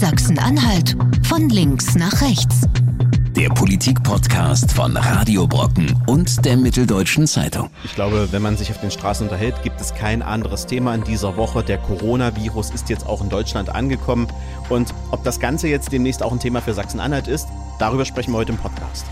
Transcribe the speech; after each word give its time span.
Sachsen-Anhalt 0.00 0.96
von 1.28 1.50
links 1.50 1.94
nach 1.94 2.22
rechts. 2.22 2.62
Der 3.36 3.50
Politik-Podcast 3.50 4.72
von 4.72 4.96
Radio 4.96 5.46
Brocken 5.46 5.94
und 6.06 6.42
der 6.46 6.56
Mitteldeutschen 6.56 7.26
Zeitung. 7.26 7.68
Ich 7.84 7.94
glaube, 7.96 8.28
wenn 8.30 8.40
man 8.40 8.56
sich 8.56 8.70
auf 8.70 8.80
den 8.80 8.90
Straßen 8.90 9.26
unterhält, 9.26 9.62
gibt 9.62 9.78
es 9.78 9.92
kein 9.92 10.22
anderes 10.22 10.64
Thema 10.64 10.94
in 10.94 11.04
dieser 11.04 11.36
Woche. 11.36 11.62
Der 11.62 11.76
Coronavirus 11.76 12.70
ist 12.70 12.88
jetzt 12.88 13.04
auch 13.04 13.20
in 13.20 13.28
Deutschland 13.28 13.68
angekommen. 13.68 14.26
Und 14.70 14.94
ob 15.10 15.22
das 15.22 15.38
Ganze 15.38 15.68
jetzt 15.68 15.92
demnächst 15.92 16.22
auch 16.22 16.32
ein 16.32 16.40
Thema 16.40 16.62
für 16.62 16.72
Sachsen-Anhalt 16.72 17.28
ist, 17.28 17.46
darüber 17.78 18.06
sprechen 18.06 18.32
wir 18.32 18.38
heute 18.38 18.52
im 18.52 18.58
Podcast. 18.58 19.04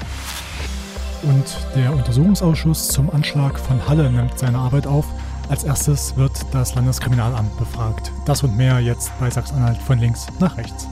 Und 1.22 1.44
der 1.76 1.92
Untersuchungsausschuss 1.92 2.88
zum 2.88 3.10
Anschlag 3.10 3.58
von 3.58 3.86
Halle 3.86 4.10
nimmt 4.10 4.38
seine 4.38 4.56
Arbeit 4.56 4.86
auf. 4.86 5.04
Als 5.48 5.64
erstes 5.64 6.14
wird 6.16 6.32
das 6.52 6.74
Landeskriminalamt 6.74 7.56
befragt. 7.56 8.12
Das 8.26 8.42
und 8.42 8.56
mehr 8.56 8.80
jetzt 8.80 9.10
bei 9.18 9.30
Sachsen-Anhalt 9.30 9.78
von 9.78 9.98
links 9.98 10.26
nach 10.40 10.56
rechts. 10.58 10.86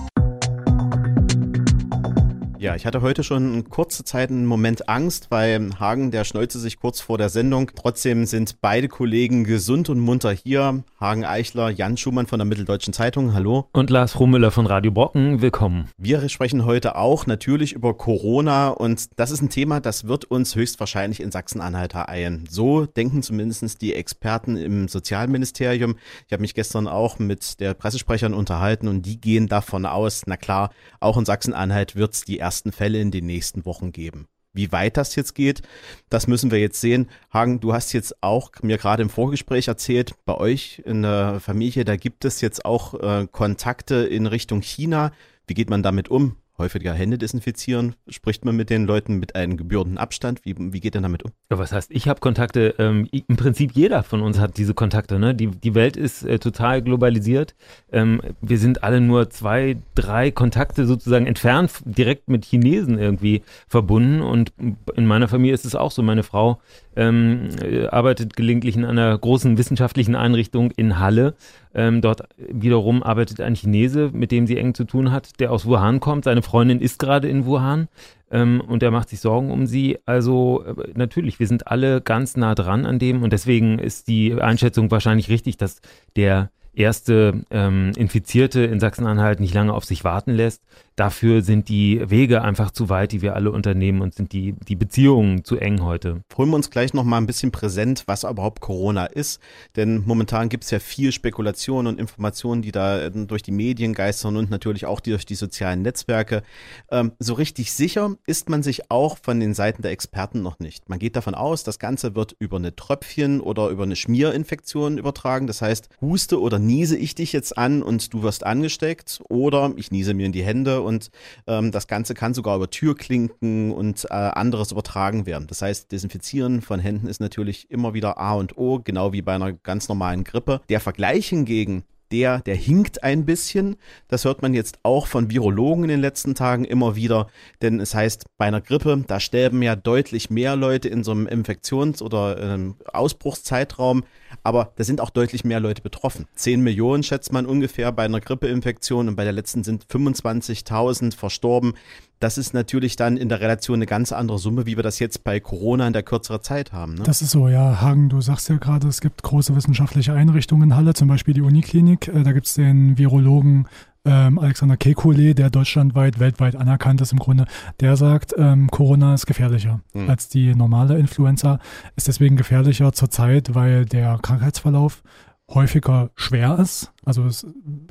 Ja, 2.67 2.75
ich 2.75 2.85
hatte 2.85 3.01
heute 3.01 3.23
schon 3.23 3.71
kurze 3.71 4.03
Zeit 4.03 4.29
einen 4.29 4.45
Moment 4.45 4.89
Angst, 4.89 5.29
weil 5.31 5.71
Hagen, 5.79 6.11
der 6.11 6.25
schneuze 6.25 6.59
sich 6.59 6.81
kurz 6.81 6.99
vor 6.99 7.17
der 7.17 7.29
Sendung. 7.29 7.71
Trotzdem 7.77 8.25
sind 8.25 8.61
beide 8.61 8.89
Kollegen 8.89 9.45
gesund 9.45 9.89
und 9.89 10.01
munter 10.01 10.33
hier. 10.33 10.83
Hagen 10.99 11.25
Eichler, 11.25 11.71
Jan 11.71 11.97
Schumann 11.97 12.27
von 12.27 12.41
der 12.41 12.45
Mitteldeutschen 12.45 12.93
Zeitung, 12.93 13.35
hallo. 13.35 13.69
Und 13.73 13.89
Lars 13.89 14.19
Rummüller 14.19 14.51
von 14.51 14.67
Radio 14.67 14.91
Brocken, 14.91 15.43
willkommen. 15.43 15.91
Wir 15.97 16.29
sprechen 16.29 16.65
heute 16.65 16.97
auch 16.97 17.29
natürlich 17.29 17.73
über 17.73 17.95
Corona 17.95 18.71
und 18.71 19.17
das 19.17 19.31
ist 19.31 19.43
ein 19.43 19.49
Thema, 19.49 19.79
das 19.79 20.09
wird 20.09 20.25
uns 20.25 20.57
höchstwahrscheinlich 20.57 21.21
in 21.21 21.31
Sachsen-Anhalt 21.31 21.95
ereilen. 21.95 22.49
So 22.51 22.85
denken 22.85 23.23
zumindest 23.23 23.81
die 23.81 23.95
Experten 23.95 24.57
im 24.57 24.89
Sozialministerium. 24.89 25.95
Ich 26.27 26.33
habe 26.33 26.41
mich 26.41 26.55
gestern 26.55 26.89
auch 26.89 27.21
mit 27.21 27.61
der 27.61 27.75
Pressesprecherin 27.75 28.35
unterhalten 28.35 28.89
und 28.89 29.03
die 29.03 29.21
gehen 29.21 29.47
davon 29.47 29.87
aus, 29.87 30.23
na 30.27 30.37
klar, 30.37 30.71
auch 30.99 31.17
in 31.17 31.25
Sachsen-Anhalt 31.25 31.95
wird 31.95 32.15
es 32.15 32.25
die 32.25 32.41
ersten 32.57 32.73
Fälle 32.73 33.01
in 33.01 33.11
den 33.11 33.27
nächsten 33.27 33.67
Wochen 33.67 33.93
geben. 33.93 34.29
Wie 34.55 34.73
weit 34.73 34.97
das 34.97 35.15
jetzt 35.15 35.35
geht, 35.35 35.61
das 36.09 36.27
müssen 36.27 36.51
wir 36.51 36.59
jetzt 36.59 36.81
sehen. 36.81 37.11
Hagen, 37.31 37.61
du 37.61 37.75
hast 37.75 37.93
jetzt 37.93 38.23
auch 38.23 38.51
mir 38.63 38.79
gerade 38.79 39.03
im 39.03 39.11
Vorgespräch 39.11 39.69
erzählt, 39.69 40.15
bei 40.25 40.35
euch 40.35 40.81
in 40.87 41.03
der 41.03 41.41
Familie, 41.41 41.85
da 41.85 41.97
gibt 41.97 42.25
es 42.25 42.41
jetzt 42.41 42.65
auch 42.65 42.95
äh, 42.95 43.27
Kontakte 43.31 43.97
in 43.97 44.25
Richtung 44.25 44.63
China. 44.63 45.13
Wie 45.47 45.53
geht 45.53 45.69
man 45.69 45.83
damit 45.83 46.09
um? 46.09 46.37
Häufiger 46.59 46.93
Hände 46.93 47.19
desinfizieren? 47.19 47.95
Spricht 48.09 48.45
man 48.45 48.57
mit 48.57 48.71
den 48.71 48.87
Leuten 48.87 49.19
mit 49.19 49.35
einem 49.35 49.57
gebührenden 49.57 49.99
Abstand? 49.99 50.45
Wie, 50.45 50.55
wie 50.59 50.81
geht 50.81 50.95
denn 50.95 51.03
damit 51.03 51.25
um? 51.25 51.33
Ja, 51.51 51.59
was 51.59 51.73
heißt, 51.73 51.91
ich 51.91 52.09
habe 52.09 52.21
Kontakte, 52.21 52.75
ähm, 52.79 53.09
im 53.11 53.37
Prinzip 53.37 53.73
jeder 53.73 54.03
von 54.03 54.23
uns 54.23 54.39
hat 54.39 54.59
diese 54.59 54.75
Kontakte. 54.75 55.19
Ne? 55.19 55.35
Die, 55.35 55.49
die 55.49 55.75
Welt 55.75 55.97
ist 55.97 56.23
äh, 56.23 56.39
total 56.39 56.83
globalisiert. 56.83 57.55
Ähm, 57.93 58.21
wir 58.41 58.59
sind 58.59 58.83
alle 58.83 59.01
nur 59.01 59.31
zwei, 59.31 59.77
drei 59.95 60.31
Kontakte 60.31 60.87
sozusagen 60.87 61.27
entfernt, 61.27 61.73
direkt 61.85 62.29
mit 62.29 62.45
Chinesen 62.45 62.99
irgendwie 62.99 63.43
verbunden. 63.69 64.21
Und 64.21 64.53
in 64.95 65.07
meiner 65.07 65.29
Familie 65.29 65.55
ist 65.55 65.65
es 65.65 65.75
auch 65.75 65.91
so. 65.91 66.03
Meine 66.03 66.23
Frau 66.23 66.61
ähm, 66.97 67.51
äh, 67.63 67.87
arbeitet 67.87 68.37
gelegentlich 68.37 68.77
in 68.77 68.85
einer 68.85 69.17
großen 69.17 69.59
wissenschaftlichen 69.59 70.15
Einrichtung 70.15 70.71
in 70.73 70.99
Halle. 70.99 71.35
Ähm, 71.79 72.01
dort 72.01 72.23
wiederum 72.39 73.03
arbeitet 73.03 73.39
ein 73.43 73.55
Chinese, 73.55 74.09
mit 74.11 74.33
dem 74.33 74.47
sie 74.47 74.57
eng 74.57 74.73
zu 74.73 74.85
tun 74.85 75.13
hat, 75.13 75.39
der 75.41 75.53
aus 75.53 75.67
Wuhan 75.67 76.01
kommt. 76.01 76.25
Seine 76.25 76.41
Freundin 76.41 76.81
ist 76.81 76.99
gerade 76.99 77.29
in 77.29 77.45
Wuhan 77.45 77.89
ähm, 78.31 78.63
und 78.67 78.83
er 78.83 78.91
macht 78.91 79.11
sich 79.11 79.21
Sorgen 79.21 79.51
um 79.51 79.67
sie. 79.67 79.99
Also 80.07 80.65
äh, 80.65 80.93
natürlich, 80.95 81.39
wir 81.39 81.47
sind 81.47 81.67
alle 81.67 82.01
ganz 82.01 82.35
nah 82.35 82.55
dran 82.55 82.87
an 82.87 82.99
dem 82.99 83.23
und 83.23 83.31
deswegen 83.31 83.79
ist 83.79 84.09
die 84.09 84.41
Einschätzung 84.41 84.91
wahrscheinlich 84.91 85.29
richtig, 85.29 85.59
dass 85.59 85.83
der 86.17 86.51
erste 86.73 87.45
ähm, 87.51 87.93
Infizierte 87.95 88.65
in 88.65 88.81
Sachsen-Anhalt 88.81 89.41
nicht 89.41 89.53
lange 89.53 89.75
auf 89.75 89.85
sich 89.85 90.03
warten 90.03 90.33
lässt. 90.33 90.63
Dafür 90.97 91.43
sind 91.43 91.69
die 91.69 92.01
Wege 92.09 92.41
einfach 92.41 92.71
zu 92.71 92.89
weit, 92.89 93.13
die 93.13 93.21
wir 93.21 93.35
alle 93.37 93.53
unternehmen 93.53 94.01
und 94.01 94.15
sind 94.15 94.33
die, 94.33 94.55
die 94.67 94.77
Beziehungen 94.77 95.45
zu 95.45 95.59
eng 95.59 95.83
heute. 95.83 96.23
Holen 96.39 96.49
wir 96.49 96.57
uns 96.57 96.71
gleich 96.71 96.95
noch 96.95 97.05
mal 97.05 97.19
ein 97.19 97.27
bisschen 97.27 97.53
präsent, 97.53 98.05
was 98.07 98.25
überhaupt 98.25 98.63
Corona 98.63 99.05
ist. 99.05 99.39
Denn 99.77 100.05
momentan 100.07 100.49
gibt 100.49 100.65
es 100.65 100.71
ja 100.71 100.79
viel 100.79 101.13
Spekulation 101.13 101.87
und 101.87 102.01
Informationen, 102.01 102.63
die 102.63 102.73
da 102.73 102.99
äh, 102.99 103.11
durch 103.11 103.43
die 103.43 103.53
Medien 103.53 103.93
geistern 103.93 104.39
und 104.39 104.51
natürlich 104.51 104.87
auch 104.87 105.01
durch 105.01 105.27
die 105.27 105.35
sozialen 105.35 105.83
Netzwerke. 105.83 106.43
Ähm, 106.91 107.13
so 107.19 107.35
richtig 107.35 107.73
sicher 107.73 108.17
ist 108.27 108.49
man 108.49 108.63
sich 108.63 108.91
auch 108.91 109.19
von 109.19 109.39
den 109.39 109.53
Seiten 109.53 109.83
der 109.83 109.91
Experten 109.91 110.41
noch 110.41 110.61
nicht. 110.61 110.89
Man 110.89 110.99
geht 110.99 111.15
davon 111.15 111.35
aus, 111.35 111.63
das 111.63 111.79
Ganze 111.79 112.15
wird 112.15 112.35
über 112.39 112.57
eine 112.57 112.75
Tröpfchen 112.75 113.43
oder 113.43 113.69
über 113.69 113.83
eine 113.83 113.97
Schmierinfektion 113.97 114.97
übertragen. 114.97 115.47
Das 115.47 115.61
heißt, 115.61 115.91
huste 116.01 116.41
oder 116.41 116.59
niese 116.59 116.97
ich 116.97 117.15
dich 117.15 117.35
jetzt 117.35 117.59
an 117.59 117.83
und 117.83 118.15
du 118.15 118.23
wirst 118.23 118.47
angesteckt 118.47 119.21
oder 119.29 119.75
ich 119.77 119.91
niese 119.91 120.15
mir 120.15 120.25
in 120.25 120.33
die 120.33 120.43
Hände 120.43 120.86
und 120.87 121.11
ähm, 121.47 121.73
das 121.73 121.87
Ganze 121.87 122.15
kann 122.15 122.33
sogar 122.33 122.57
über 122.57 122.71
Türklinken 122.71 123.73
und 123.73 124.07
äh, 124.07 124.15
anderes 124.15 124.73
übertragen 124.73 125.27
werden. 125.27 125.47
Das 125.49 125.61
heißt, 125.61 125.93
Desinfizieren 125.93 126.63
von 126.63 126.81
Händen 126.81 127.09
ist 127.09 127.21
natürlich 127.21 127.71
immer 127.71 127.93
wieder 127.93 128.19
A 128.19 128.35
und 128.35 128.57
O, 128.57 128.81
genau 128.83 129.13
wie 129.13 129.23
bei 129.23 129.35
einer 129.35 129.53
ganz 129.53 129.89
normalen 129.89 130.25
Grippe. 130.25 130.63
Der 130.69 130.81
Vergleich 130.81 131.29
hingegen 131.29 131.85
der, 132.13 132.41
der 132.41 132.55
hinkt 132.55 133.03
ein 133.03 133.25
bisschen. 133.25 133.77
Das 134.09 134.25
hört 134.25 134.43
man 134.43 134.55
jetzt 134.55 134.79
auch 134.83 135.07
von 135.07 135.31
Virologen 135.31 135.85
in 135.85 135.91
den 135.91 136.01
letzten 136.01 136.35
Tagen 136.35 136.65
immer 136.65 136.97
wieder, 136.97 137.29
denn 137.63 137.81
es 137.81 137.95
heißt, 137.95 138.27
bei 138.37 138.47
einer 138.47 138.61
Grippe, 138.61 139.05
da 139.07 139.21
sterben 139.21 139.63
ja 139.63 139.77
deutlich 139.77 140.31
mehr 140.31 140.57
Leute 140.57 140.89
in 140.89 141.05
so 141.05 141.13
einem 141.13 141.27
Infektions- 141.27 142.03
oder 142.03 142.41
ähm, 142.41 142.77
Ausbruchszeitraum, 142.93 144.05
aber 144.43 144.73
da 144.77 144.85
sind 144.85 145.01
auch 145.01 145.11
deutlich 145.11 145.45
mehr 145.45 145.61
Leute 145.61 145.83
betroffen. 145.83 146.27
10 146.35 146.61
Millionen 146.61 147.03
schätzt 147.03 147.33
man 147.33 147.47
ungefähr 147.47 147.93
bei 147.93 148.05
einer 148.05 148.21
Grippeinfektion 148.21 149.09
und 149.09 149.17
bei 149.17 149.25
der 149.25 149.33
letzten 149.33 149.65
sind 149.65 149.87
25.000 149.87 151.17
verstorben 151.17 151.75
das 152.19 152.39
ist 152.39 152.55
natürlich 152.55 152.97
dann 152.97 153.17
in 153.17 153.29
der 153.29 153.41
Relation 153.41 153.77
eine 153.77 153.87
ganz 153.87 154.13
andere 154.13 154.39
Summe, 154.39 154.67
wie 154.67 154.77
wir 154.77 154.83
das 154.83 154.99
jetzt 154.99 155.25
bei 155.25 155.39
Corona 155.41 155.87
in 155.87 155.93
der 155.93 156.03
kürzeren 156.03 156.43
Zeit 156.43 156.73
haben. 156.73 156.95
Ne? 156.95 157.03
Das 157.05 157.21
ist 157.21 157.31
so, 157.31 157.49
ja. 157.49 157.81
Hagen, 157.81 158.09
du 158.09 158.21
sagst 158.21 158.49
ja 158.49 158.57
gerade, 158.57 158.89
es 158.89 159.01
gibt 159.01 159.23
große 159.23 159.55
wissenschaftliche 159.55 160.13
Einrichtungen 160.15 160.71
in 160.71 160.77
Halle, 160.77 160.95
zum 160.95 161.09
Beispiel 161.09 161.35
die 161.35 161.43
Uniklinik. 161.43 162.09
Äh, 162.09 162.23
da 162.23 162.33
gibt 162.33 162.47
es 162.47 162.55
den 162.55 162.97
Virologen 162.97 163.69
ähm, 164.07 164.39
Alexander 164.39 164.77
Kekulé, 164.77 165.35
der 165.35 165.51
deutschlandweit, 165.51 166.19
weltweit 166.19 166.57
anerkannt 166.57 167.01
ist 167.01 167.13
im 167.13 167.19
Grunde, 167.19 167.45
der 167.81 167.97
sagt, 167.97 168.35
ähm, 168.39 168.71
Corona 168.71 169.15
ist 169.15 169.27
gefährlicher 169.27 169.81
mhm. 169.93 170.09
als 170.09 170.29
die 170.29 170.55
normale 170.55 170.97
Influenza, 170.97 171.59
ist 171.97 172.09
deswegen 172.09 172.37
gefährlicher 172.37 172.93
zurzeit, 172.93 173.55
weil 173.55 173.85
der 173.85 174.19
Krankheitsverlauf 174.23 175.03
häufiger 175.51 176.11
schwer 176.15 176.59
ist. 176.59 176.93
Also 177.05 177.25
es, 177.25 177.47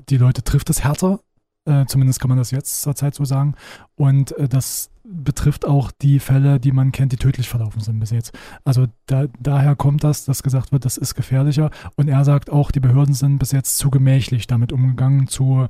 die 0.09 0.17
Leute 0.17 0.43
trifft 0.43 0.69
es 0.69 0.83
härter 0.83 1.19
äh, 1.65 1.85
zumindest 1.85 2.19
kann 2.19 2.29
man 2.29 2.37
das 2.37 2.51
jetzt 2.51 2.81
zurzeit 2.81 3.15
so 3.15 3.25
sagen. 3.25 3.55
Und 3.95 4.37
äh, 4.37 4.47
das 4.47 4.91
betrifft 5.03 5.65
auch 5.65 5.91
die 5.91 6.19
Fälle, 6.19 6.59
die 6.59 6.71
man 6.71 6.91
kennt, 6.91 7.11
die 7.11 7.17
tödlich 7.17 7.47
verlaufen 7.47 7.81
sind 7.81 7.99
bis 7.99 8.09
jetzt. 8.09 8.33
Also 8.63 8.87
da, 9.05 9.25
daher 9.39 9.75
kommt 9.75 10.03
das, 10.03 10.25
dass 10.25 10.43
gesagt 10.43 10.71
wird, 10.71 10.85
das 10.85 10.97
ist 10.97 11.15
gefährlicher. 11.15 11.69
Und 11.95 12.07
er 12.07 12.25
sagt 12.25 12.49
auch, 12.49 12.71
die 12.71 12.79
Behörden 12.79 13.13
sind 13.13 13.37
bis 13.37 13.51
jetzt 13.51 13.77
zu 13.77 13.91
gemächlich 13.91 14.47
damit 14.47 14.71
umgegangen, 14.71 15.27
zu 15.27 15.67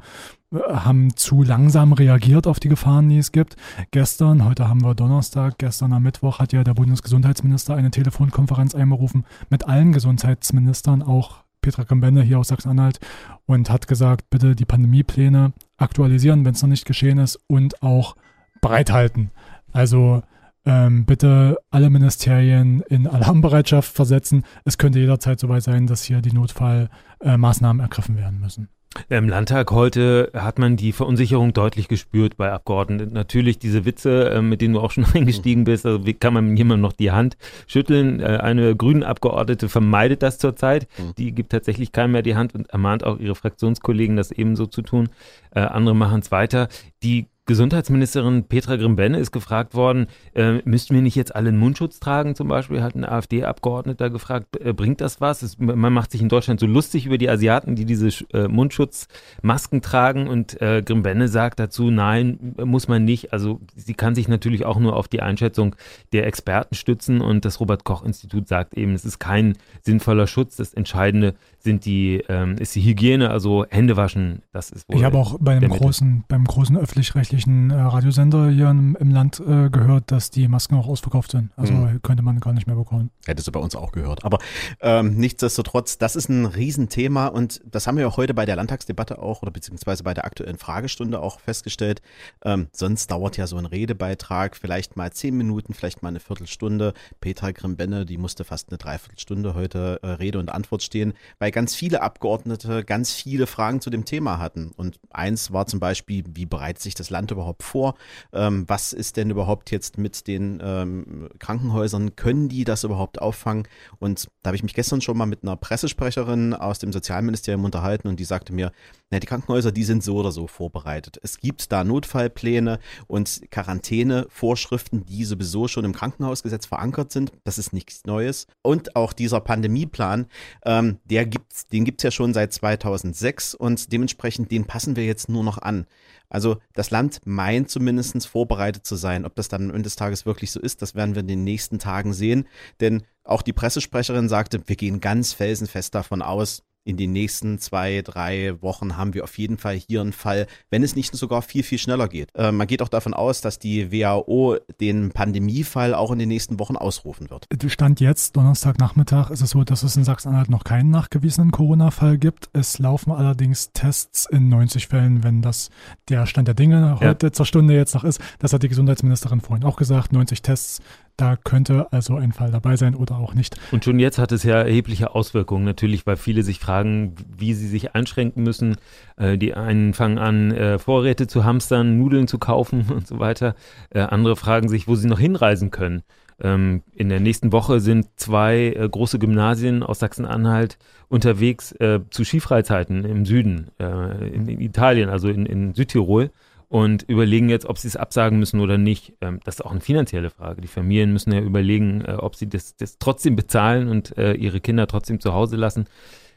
äh, 0.52 0.58
haben 0.74 1.16
zu 1.16 1.44
langsam 1.44 1.94
reagiert 1.94 2.48
auf 2.48 2.60
die 2.60 2.70
Gefahren, 2.70 3.10
die 3.10 3.18
es 3.18 3.32
gibt. 3.32 3.56
Gestern, 3.92 4.46
heute 4.46 4.68
haben 4.68 4.84
wir 4.84 4.96
Donnerstag, 4.96 5.58
gestern 5.58 5.94
am 5.94 6.04
Mittwoch 6.04 6.40
hat 6.40 6.54
ja 6.54 6.64
der 6.64 6.74
Bundesgesundheitsminister 6.74 7.76
eine 7.76 7.92
Telefonkonferenz 7.92 8.76
einberufen 8.76 9.26
mit 9.50 9.68
allen 9.68 9.92
Gesundheitsministern, 9.92 11.02
auch 11.02 11.44
Petra 11.62 11.84
Kambende 11.84 12.22
hier 12.22 12.40
aus 12.40 12.50
Sachsen-Anhalt 12.50 13.00
und 13.48 13.72
hat 13.72 13.88
gesagt, 13.88 14.30
bitte 14.30 14.56
die 14.56 14.66
Pandemiepläne 14.66 15.52
aktualisieren, 15.78 16.46
wenn 16.46 16.54
es 16.54 16.62
noch 16.62 16.70
nicht 16.70 16.86
geschehen 16.86 17.18
ist 17.18 17.40
und 17.48 17.82
auch 17.82 18.16
bereithalten. 18.62 19.32
Also 19.72 20.22
ähm, 20.66 21.06
bitte 21.06 21.58
alle 21.70 21.90
Ministerien 21.90 22.82
in 22.82 23.08
Alarmbereitschaft 23.08 23.94
versetzen. 23.94 24.44
Es 24.64 24.78
könnte 24.78 25.00
jederzeit 25.00 25.40
soweit 25.40 25.64
sein, 25.64 25.86
dass 25.88 26.04
hier 26.04 26.22
die 26.22 26.34
Notfallmaßnahmen 26.34 27.80
äh, 27.80 27.84
ergriffen 27.84 28.18
werden 28.18 28.40
müssen. 28.40 28.70
Im 29.10 29.30
Landtag 29.30 29.72
heute 29.72 30.32
hat 30.34 30.58
man 30.58 30.78
die 30.78 30.92
Verunsicherung 30.92 31.54
deutlich 31.54 31.88
gespürt 31.88 32.38
bei 32.38 32.52
Abgeordneten. 32.52 33.14
Natürlich 33.14 33.60
diese 33.60 33.86
Witze, 33.86 34.30
äh, 34.30 34.42
mit 34.42 34.62
denen 34.62 34.74
du 34.74 34.80
auch 34.80 34.92
schon 34.92 35.06
eingestiegen 35.14 35.66
bist, 35.66 35.86
also 35.86 36.06
wie 36.06 36.14
kann 36.14 36.34
man 36.34 36.56
jemandem 36.56 36.82
noch 36.82 36.94
die 36.94 37.12
Hand 37.12 37.38
schütteln? 37.68 38.20
Äh, 38.20 38.38
eine 38.38 38.76
grünen 38.76 39.04
Abgeordnete 39.04 39.70
vermeidet 39.70 40.24
das 40.24 40.38
zurzeit. 40.38 40.88
Mhm. 40.98 41.16
Die 41.18 41.32
gibt 41.34 41.52
tatsächlich 41.52 41.92
keinem 41.92 42.14
mehr 42.14 42.22
die 42.22 42.36
Hand 42.36 42.56
und 42.56 42.70
ermahnt 42.70 43.04
auch 43.04 43.20
ihre 43.20 43.36
Fraktionskollegen, 43.36 44.16
das 44.16 44.32
ebenso 44.32 44.66
zu 44.66 44.82
tun. 44.82 45.10
Äh, 45.52 45.62
andere 45.62 45.96
machen 45.96 46.22
es 46.22 46.32
weiter. 46.32 46.68
Die 47.04 47.28
Gesundheitsministerin 47.48 48.46
Petra 48.46 48.76
Grimbenne 48.76 49.20
ist 49.20 49.32
gefragt 49.32 49.76
worden, 49.76 50.08
äh, 50.34 50.62
müssten 50.66 50.96
wir 50.96 51.04
nicht 51.04 51.16
jetzt 51.16 51.36
alle 51.36 51.50
einen 51.50 51.60
Mundschutz 51.60 52.00
tragen 52.00 52.34
zum 52.34 52.48
Beispiel, 52.48 52.82
hat 52.82 52.96
ein 52.96 53.06
AfD-Abgeordneter 53.06 54.10
gefragt, 54.10 54.58
äh, 54.60 54.74
bringt 54.74 55.00
das 55.00 55.22
was? 55.22 55.44
Es, 55.44 55.60
man 55.60 55.94
macht 55.94 56.12
sich 56.12 56.22
in 56.22 56.30
Deutschland 56.30 56.60
so 56.60 56.66
lustig 56.66 57.06
über 57.06 57.20
die 57.20 57.30
Asiaten, 57.30 57.76
die 57.76 57.86
diese 57.86 58.08
äh, 58.34 58.48
Mundschutzmasken 58.48 59.84
tragen 59.84 60.28
und 60.28 60.60
äh, 60.60 60.82
Grimbenne 60.84 61.28
sagt 61.28 61.60
dazu, 61.60 61.92
nein, 61.92 62.56
muss 62.64 62.88
man 62.88 63.06
nicht. 63.06 63.32
Also 63.32 63.62
sie 63.76 63.94
kann 63.94 64.16
sich 64.16 64.28
natürlich 64.28 64.66
auch 64.66 64.80
nur 64.80 64.96
auf 64.96 65.08
die 65.08 65.22
Einschätzung 65.22 65.76
der 66.14 66.26
Experten 66.26 66.74
stützen 66.74 67.22
und 67.22 67.46
das 67.46 67.60
Robert-Koch-Institut 67.60 68.48
sagt 68.48 68.74
eben, 68.74 68.94
es 68.94 69.06
ist 69.06 69.20
kein 69.20 69.56
sinnvoller 69.84 70.26
Schutz. 70.26 70.56
Das 70.56 70.74
Entscheidende 70.74 71.36
sind 71.66 71.84
die, 71.84 72.24
ähm, 72.30 72.56
ist 72.58 72.76
die 72.76 72.82
Hygiene, 72.82 73.30
also 73.30 73.66
Hände 73.70 73.98
waschen. 73.98 74.44
Das 74.54 74.70
ist 74.70 74.88
wohl 74.88 74.96
Ich 74.96 75.04
habe 75.04 75.18
auch 75.18 75.38
bei 75.40 75.58
einem 75.58 75.70
großen, 75.70 76.24
beim 76.28 76.46
großen 76.46 76.78
öffentlich-rechtlichen 76.78 77.72
äh, 77.72 77.74
Radiosender 77.74 78.50
hier 78.50 78.70
im, 78.70 78.96
im 78.98 79.12
Land 79.12 79.42
äh, 79.42 79.70
gehört, 79.70 80.12
dass 80.12 80.30
die 80.30 80.48
Masken 80.48 80.76
auch 80.76 80.88
ausverkauft 80.88 81.32
sind. 81.32 81.50
Also 81.58 81.74
mhm. 81.74 82.02
könnte 82.04 82.24
man 82.24 82.40
gar 82.40 82.54
nicht 82.54 82.68
mehr 82.68 82.76
bekommen. 82.76 83.10
Hättest 83.26 83.48
du 83.48 83.52
bei 83.52 83.60
uns 83.60 83.76
auch 83.76 83.92
gehört. 83.92 84.24
Aber 84.24 84.38
ähm, 84.80 85.16
nichtsdestotrotz, 85.18 85.98
das 85.98 86.16
ist 86.16 86.30
ein 86.30 86.46
Riesenthema 86.46 87.28
und 87.28 87.62
das 87.66 87.88
haben 87.88 87.98
wir 87.98 88.08
auch 88.08 88.18
heute 88.18 88.34
bei 88.34 88.46
der 88.46 88.56
Landtagsdebatte 88.56 89.20
auch 89.20 89.42
oder 89.42 89.52
beziehungsweise 89.52 90.04
bei 90.04 90.14
der 90.14 90.26
aktuellen 90.26 90.58
Fragestunde 90.58 91.20
auch 91.20 91.40
festgestellt. 91.40 92.02
Ähm, 92.44 92.68
sonst 92.72 93.10
dauert 93.10 93.38
ja 93.38 93.48
so 93.48 93.58
ein 93.58 93.66
Redebeitrag 93.66 94.56
vielleicht 94.56 94.96
mal 94.96 95.12
zehn 95.12 95.36
Minuten, 95.36 95.74
vielleicht 95.74 96.04
mal 96.04 96.10
eine 96.10 96.20
Viertelstunde. 96.20 96.94
Petra 97.20 97.52
Grimbenne, 97.52 98.06
die 98.06 98.20
musste 98.20 98.44
fast 98.44 98.70
eine 98.70 98.78
Dreiviertelstunde 98.78 99.56
heute 99.56 100.00
äh, 100.04 100.08
Rede 100.08 100.38
und 100.38 100.52
Antwort 100.52 100.84
stehen, 100.84 101.14
weil 101.40 101.55
ganz 101.56 101.74
viele 101.74 102.02
Abgeordnete 102.02 102.84
ganz 102.84 103.14
viele 103.14 103.48
Fragen 103.48 103.80
zu 103.80 103.90
dem 103.90 104.04
Thema 104.04 104.40
hatten. 104.40 104.74
Und 104.76 105.00
eins 105.10 105.54
war 105.54 105.68
zum 105.68 105.80
Beispiel, 105.80 106.26
wie 106.34 106.46
bereitet 106.46 106.84
sich 106.84 106.96
das 106.96 107.10
Land 107.10 107.32
überhaupt 107.32 107.64
vor? 107.64 107.96
Ähm, 108.34 108.66
was 108.68 108.92
ist 108.92 109.16
denn 109.16 109.30
überhaupt 109.30 109.72
jetzt 109.72 109.98
mit 109.98 110.28
den 110.28 110.62
ähm, 110.62 111.30
Krankenhäusern? 111.40 112.18
Können 112.18 112.50
die 112.50 112.66
das 112.66 112.84
überhaupt 112.84 113.22
auffangen? 113.22 113.70
Und 114.00 114.28
da 114.44 114.50
habe 114.50 114.58
ich 114.58 114.64
mich 114.64 114.74
gestern 114.74 115.00
schon 115.00 115.18
mal 115.18 115.28
mit 115.28 115.44
einer 115.44 115.56
Pressesprecherin 115.56 116.54
aus 116.54 116.80
dem 116.80 116.92
Sozialministerium 116.92 117.64
unterhalten 117.64 118.10
und 118.10 118.20
die 118.20 118.26
sagte 118.26 118.52
mir, 118.52 118.74
na, 119.10 119.20
die 119.20 119.28
Krankenhäuser, 119.28 119.72
die 119.72 119.86
sind 119.86 120.04
so 120.04 120.18
oder 120.18 120.34
so 120.34 120.48
vorbereitet. 120.48 121.20
Es 121.24 121.38
gibt 121.38 121.72
da 121.72 121.86
Notfallpläne 121.86 122.80
und 123.08 123.44
Quarantänevorschriften, 123.50 125.06
die 125.06 125.24
sowieso 125.24 125.70
schon 125.70 125.86
im 125.86 125.94
Krankenhausgesetz 125.94 126.66
verankert 126.66 127.14
sind. 127.14 127.32
Das 127.46 127.58
ist 127.58 127.72
nichts 127.72 128.04
Neues. 128.06 128.48
Und 128.62 128.98
auch 128.98 129.14
dieser 129.14 129.40
Pandemieplan, 129.40 130.26
ähm, 130.66 130.98
der 131.06 131.28
gibt's, 131.46 131.68
den 131.68 131.86
gibt's 131.86 132.04
ja 132.04 132.12
schon 132.12 132.34
seit 132.34 132.54
2006 132.54 133.54
und 133.56 133.92
dementsprechend 133.92 134.52
den 134.52 134.66
passen 134.66 134.96
wir 134.96 135.06
jetzt 135.06 135.30
nur 135.30 135.44
noch 135.44 135.58
an. 135.58 135.86
Also 136.30 136.58
das 136.74 136.92
Land 136.92 137.22
meint 137.26 137.70
zumindest 137.70 138.28
vorbereitet 138.28 138.86
zu 138.86 138.96
sein. 138.96 139.26
Ob 139.26 139.36
das 139.36 139.48
dann 139.48 139.70
am 139.70 139.70
Ende 139.70 139.84
des 139.84 139.96
Tages 139.96 140.26
wirklich 140.26 140.52
so 140.52 140.60
ist, 140.60 140.82
das 140.82 140.96
werden 140.96 141.16
wir 141.16 141.22
in 141.22 141.28
den 141.28 141.44
nächsten 141.44 141.80
Tagen 141.80 142.14
sehen. 142.14 142.48
Denn 142.80 143.04
auch 143.24 143.42
die 143.42 143.54
Pressesprecherin 143.54 144.30
sagte, 144.30 144.62
wir 144.66 144.76
gehen 144.76 145.00
ganz 145.00 145.34
felsenfest 145.34 145.94
davon 145.94 146.22
aus, 146.22 146.64
in 146.86 146.98
den 146.98 147.12
nächsten 147.12 147.60
zwei, 147.60 148.02
drei 148.04 148.62
Wochen 148.62 148.96
haben 148.96 149.14
wir 149.14 149.24
auf 149.24 149.38
jeden 149.38 149.58
Fall 149.58 149.76
hier 149.76 150.02
einen 150.02 150.14
Fall, 150.14 150.48
wenn 150.70 150.84
es 150.84 150.96
nicht 150.96 151.14
sogar 151.16 151.42
viel, 151.42 151.64
viel 151.64 151.80
schneller 151.80 152.08
geht. 152.08 152.30
Äh, 152.36 152.52
man 152.52 152.68
geht 152.68 152.82
auch 152.82 152.90
davon 152.90 153.14
aus, 153.14 153.42
dass 153.42 153.60
die 153.60 153.92
WHO 153.92 154.58
den 154.80 155.12
Pandemiefall 155.12 155.96
auch 155.96 156.12
in 156.12 156.20
den 156.20 156.30
nächsten 156.30 156.60
Wochen 156.60 156.78
ausrufen 156.78 157.30
wird. 157.30 157.48
Stand 157.68 158.00
jetzt, 158.00 158.38
Donnerstagnachmittag, 158.38 159.32
ist 159.32 159.42
es 159.42 159.50
so, 159.50 159.64
dass 159.64 159.82
es 159.82 159.98
in 159.98 160.04
Sachsen-Anhalt 160.04 160.50
noch 160.50 160.64
keinen 160.64 160.92
nachgewiesenen 160.92 161.52
Corona-Fall 161.52 162.20
gibt. 162.20 162.50
Es 162.54 162.78
laufen 162.78 163.12
allerdings 163.12 163.72
Tests 163.74 164.28
in 164.30 164.50
90 164.50 164.88
Fällen, 164.88 165.24
wenn 165.24 165.42
das 165.42 165.72
der 166.08 166.28
Stand 166.28 166.48
der 166.48 166.56
Dinge 166.56 167.00
heute 167.00 167.28
ja. 167.28 167.34
zur 167.34 167.48
Stunde 167.48 167.74
jetzt 167.74 167.96
noch 167.96 168.04
ist. 168.04 168.22
Das 168.38 168.54
hat 168.54 168.62
die 168.62 168.70
Gesundheitsministerin 168.70 169.42
vorhin 169.42 169.66
auch 169.66 169.78
gesagt. 169.78 170.14
90 170.14 170.44
Tests 170.44 170.82
da 171.18 171.38
könnte 171.38 171.92
also 171.92 172.16
ein 172.16 172.32
Fall 172.32 172.52
dabei 172.52 172.76
sein 172.76 172.96
oder 172.96 173.18
auch 173.18 173.34
nicht. 173.34 173.58
Und 173.72 173.86
schon 173.86 174.00
jetzt 174.00 174.18
hat 174.18 174.32
es 174.32 174.44
ja 174.44 174.62
erhebliche 174.62 175.16
Auswirkungen, 175.16 175.64
natürlich, 175.64 176.06
weil 176.06 176.18
viele 176.18 176.44
sich 176.44 176.60
fragen, 176.60 177.16
wie 177.38 177.54
sie 177.54 177.68
sich 177.68 177.96
einschränken 177.96 178.44
müssen. 178.44 178.76
Äh, 179.18 179.38
die 179.38 179.54
einen 179.54 179.94
fangen 179.94 180.18
an, 180.18 180.52
äh, 180.52 180.80
Vorräte 180.80 181.28
zu 181.28 181.46
hamstern, 181.46 181.98
Nudeln 181.98 182.28
zu 182.28 182.38
kaufen 182.38 182.86
und 182.94 183.08
so 183.08 183.20
weiter. 183.20 183.56
Äh, 183.90 184.02
andere 184.02 184.36
fragen 184.36 184.70
sich, 184.70 184.88
wo 184.88 184.96
sie 184.96 185.08
noch 185.08 185.20
hinreisen 185.20 185.72
können. 185.72 186.04
Ähm, 186.42 186.84
in 186.94 187.08
der 187.08 187.22
nächsten 187.22 187.54
Woche 187.54 187.80
sind 187.80 188.08
zwei 188.18 188.74
äh, 188.76 188.90
große 188.90 189.20
Gymnasien 189.20 189.84
aus 189.84 190.00
Sachsen-Anhalt 190.00 190.78
unterwegs 191.08 191.72
äh, 191.74 192.02
zu 192.10 192.26
Skifreizeiten 192.26 193.06
im 193.06 193.26
Süden, 193.26 193.72
äh, 193.80 194.28
in, 194.28 194.48
in, 194.50 194.60
Italien, 194.60 195.10
also 195.10 195.30
in, 195.30 195.46
in 195.46 195.74
Südtirol 195.74 196.32
und 196.70 197.04
überlegen 197.04 197.50
jetzt, 197.50 197.66
ob 197.66 197.78
sie 197.78 197.88
es 197.88 197.96
absagen 197.96 198.40
müssen 198.40 198.60
oder 198.60 198.78
nicht. 198.78 199.14
Ähm, 199.22 199.40
das 199.44 199.56
ist 199.56 199.62
auch 199.66 199.72
eine 199.72 199.82
finanzielle 199.82 200.30
Frage. 200.30 200.62
Die 200.62 200.68
Familien 200.68 201.14
müssen 201.14 201.32
ja 201.32 201.40
überlegen, 201.40 202.04
äh, 202.06 202.14
ob 202.14 202.36
sie 202.36 202.48
das, 202.48 202.76
das 202.76 202.98
trotzdem 202.98 203.36
bezahlen 203.36 203.88
und 203.88 204.18
äh, 204.18 204.34
ihre 204.34 204.62
Kinder 204.62 204.88
trotzdem 204.88 205.20
zu 205.20 205.34
Hause 205.34 205.56
lassen. 205.56 205.86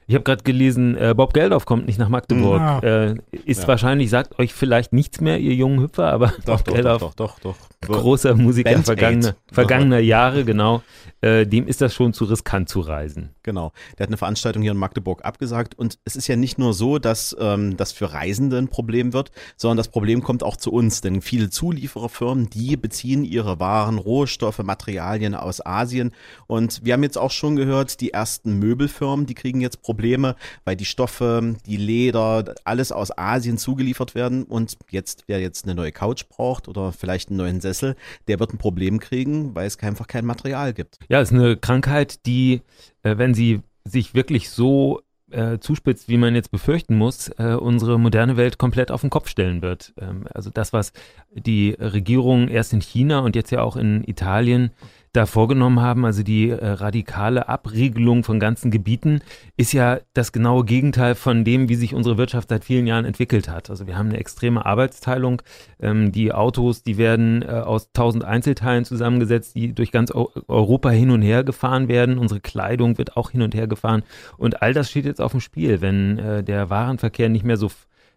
Ich 0.07 0.15
habe 0.15 0.25
gerade 0.25 0.43
gelesen, 0.43 0.97
äh, 0.97 1.15
Bob 1.15 1.35
Geldof 1.35 1.67
kommt 1.67 1.87
nicht 1.87 1.99
nach 1.99 2.09
Magdeburg. 2.09 2.61
Ja. 2.61 2.79
Äh, 2.81 3.17
ist 3.45 3.63
ja. 3.63 3.69
wahrscheinlich, 3.69 4.09
sagt 4.09 4.39
euch 4.39 4.55
vielleicht 4.55 4.95
nichts 4.95 5.21
mehr, 5.21 5.39
ihr 5.39 5.55
jungen 5.55 5.81
Hüpfer, 5.81 6.11
aber 6.11 6.29
doch, 6.47 6.57
Bob 6.57 6.65
doch, 6.65 6.75
Geldof, 6.75 7.01
doch, 7.01 7.15
doch, 7.15 7.41
doch, 7.41 7.57
doch. 7.59 7.69
Großer 7.81 8.35
Musiker 8.35 8.83
vergangener, 8.83 9.37
vergangener 9.53 9.99
Jahre, 9.99 10.45
genau. 10.45 10.83
Äh, 11.21 11.47
dem 11.47 11.67
ist 11.67 11.81
das 11.81 11.95
schon 11.95 12.13
zu 12.13 12.25
riskant 12.25 12.69
zu 12.69 12.81
reisen. 12.81 13.31
Genau. 13.43 13.73
Der 13.97 14.05
hat 14.05 14.11
eine 14.11 14.17
Veranstaltung 14.17 14.63
hier 14.63 14.73
in 14.73 14.79
Magdeburg 14.79 15.25
abgesagt. 15.25 15.77
Und 15.77 15.99
es 16.05 16.15
ist 16.15 16.29
ja 16.29 16.37
nicht 16.37 16.59
nur 16.59 16.75
so, 16.75 16.99
dass 16.99 17.37
ähm, 17.41 17.77
das 17.77 17.93
für 17.93 18.13
Reisende 18.13 18.59
ein 18.59 18.69
Problem 18.69 19.13
wird, 19.13 19.33
sondern 19.57 19.79
das 19.79 19.89
Problem 19.89 20.23
kommt 20.23 20.43
auch 20.43 20.57
zu 20.57 20.73
uns. 20.73 21.01
Denn 21.01 21.23
viele 21.23 21.51
Zuliefererfirmen, 21.51 22.51
die 22.51 22.77
beziehen 22.77 23.25
ihre 23.25 23.59
Waren, 23.59 23.99
Rohstoffe, 23.99 24.59
Materialien 24.59 25.35
aus 25.35 25.65
Asien. 25.65 26.13
Und 26.47 26.85
wir 26.85 26.93
haben 26.93 27.03
jetzt 27.03 27.19
auch 27.19 27.33
schon 27.33 27.57
gehört, 27.57 28.01
die 28.01 28.13
ersten 28.13 28.59
Möbelfirmen, 28.59 29.27
die 29.27 29.35
kriegen 29.35 29.61
jetzt 29.61 29.83
Probleme 29.83 30.37
weil 30.65 30.77
die 30.77 30.85
Stoffe, 30.85 31.57
die 31.67 31.77
Leder, 31.77 32.55
alles 32.65 32.93
aus 32.93 33.17
Asien 33.17 33.59
zugeliefert 33.59 34.15
werden 34.15 34.45
und 34.45 34.77
jetzt, 34.91 35.25
wer 35.27 35.41
jetzt 35.41 35.65
eine 35.65 35.75
neue 35.75 35.93
Couch 35.93 36.25
braucht 36.29 36.69
oder 36.69 36.93
vielleicht 36.93 37.29
einen 37.29 37.39
neuen 37.39 37.61
Sessel, 37.69 37.97
der 38.27 38.41
wird 38.41 38.53
ein 38.53 38.59
Problem 38.59 38.99
kriegen, 38.99 39.55
weil 39.55 39.67
es 39.67 39.79
einfach 39.81 40.07
kein 40.07 40.25
Material 40.25 40.73
gibt. 40.73 40.99
Ja, 41.09 41.21
es 41.21 41.31
ist 41.31 41.39
eine 41.39 41.57
Krankheit, 41.57 42.27
die, 42.27 42.63
äh, 43.03 43.19
wenn 43.19 43.35
sie 43.35 43.61
sich 43.85 44.15
wirklich 44.15 44.51
so 44.51 45.03
äh, 45.31 45.59
zuspitzt, 45.59 46.09
wie 46.09 46.17
man 46.17 46.35
jetzt 46.35 46.51
befürchten 46.51 46.97
muss, 46.97 47.29
äh, 47.39 47.55
unsere 47.55 47.99
moderne 47.99 48.37
Welt 48.37 48.59
komplett 48.59 48.91
auf 48.91 49.03
den 49.03 49.11
Kopf 49.11 49.29
stellen 49.29 49.63
wird. 49.63 49.93
Ähm, 50.01 50.27
also 50.33 50.51
das, 50.51 50.73
was 50.73 50.93
die 51.41 51.77
Regierung 51.79 52.49
erst 52.49 52.73
in 52.73 52.81
China 52.81 53.21
und 53.21 53.37
jetzt 53.37 53.51
ja 53.51 53.63
auch 53.63 53.77
in 53.77 54.05
Italien 54.05 54.71
da 55.13 55.27
vorgenommen 55.27 55.81
haben, 55.81 56.05
also 56.05 56.23
die 56.23 56.51
äh, 56.51 56.67
radikale 56.67 57.49
Abriegelung 57.49 58.25
von 58.25 58.39
ganzen 58.39 58.71
Gebieten, 58.71 59.21
ist 59.57 59.73
ja 59.73 60.01
das 60.13 60.33
genaue 60.33 60.65
Gegenteil 60.65 61.15
von 61.15 61.45
dem, 61.45 61.69
wie 61.69 61.77
sich 61.77 61.95
unsere 61.95 62.19
Wirtschaft 62.19 62.51
seit 62.51 62.65
vielen 62.65 62.87
Jahren 62.87 63.05
entwickelt 63.05 63.49
hat. 63.49 63.71
Also 63.71 63.87
wir 63.87 63.97
haben 63.97 64.11
eine 64.11 64.19
extreme 64.19 64.67
Arbeitsteilung. 64.67 65.43
Ähm, 65.81 66.13
die 66.13 66.33
Autos, 66.33 66.83
die 66.83 66.99
werden 66.99 67.43
äh, 67.43 67.47
aus 67.47 67.91
tausend 67.93 68.25
Einzelteilen 68.25 68.85
zusammengesetzt, 68.85 69.57
die 69.57 69.73
durch 69.73 69.93
ganz 69.93 70.13
Europa 70.13 70.91
hin 70.91 71.11
und 71.11 71.23
her 71.23 71.43
gefahren 71.43 71.89
werden. 71.89 72.19
Unsere 72.19 72.41
Kleidung 72.41 72.99
wird 72.99 73.17
auch 73.17 73.31
hin 73.31 73.43
und 73.43 73.55
her 73.55 73.67
gefahren. 73.67 74.03
Und 74.37 74.63
all 74.63 74.75
das 74.75 74.91
steht 74.91 75.07
jetzt 75.07 75.21
auf 75.21 75.33
dem 75.33 75.41
Spiel, 75.41 75.81
wenn 75.81 76.19
äh, 76.19 76.45
der 76.45 76.69
Warenverkehr 76.71 77.29
nicht 77.29 77.45
mehr 77.45 77.57
so 77.57 77.71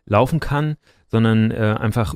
laufen 0.06 0.40
kann, 0.40 0.76
sondern 1.12 1.52
äh, 1.52 1.76
einfach 1.80 2.16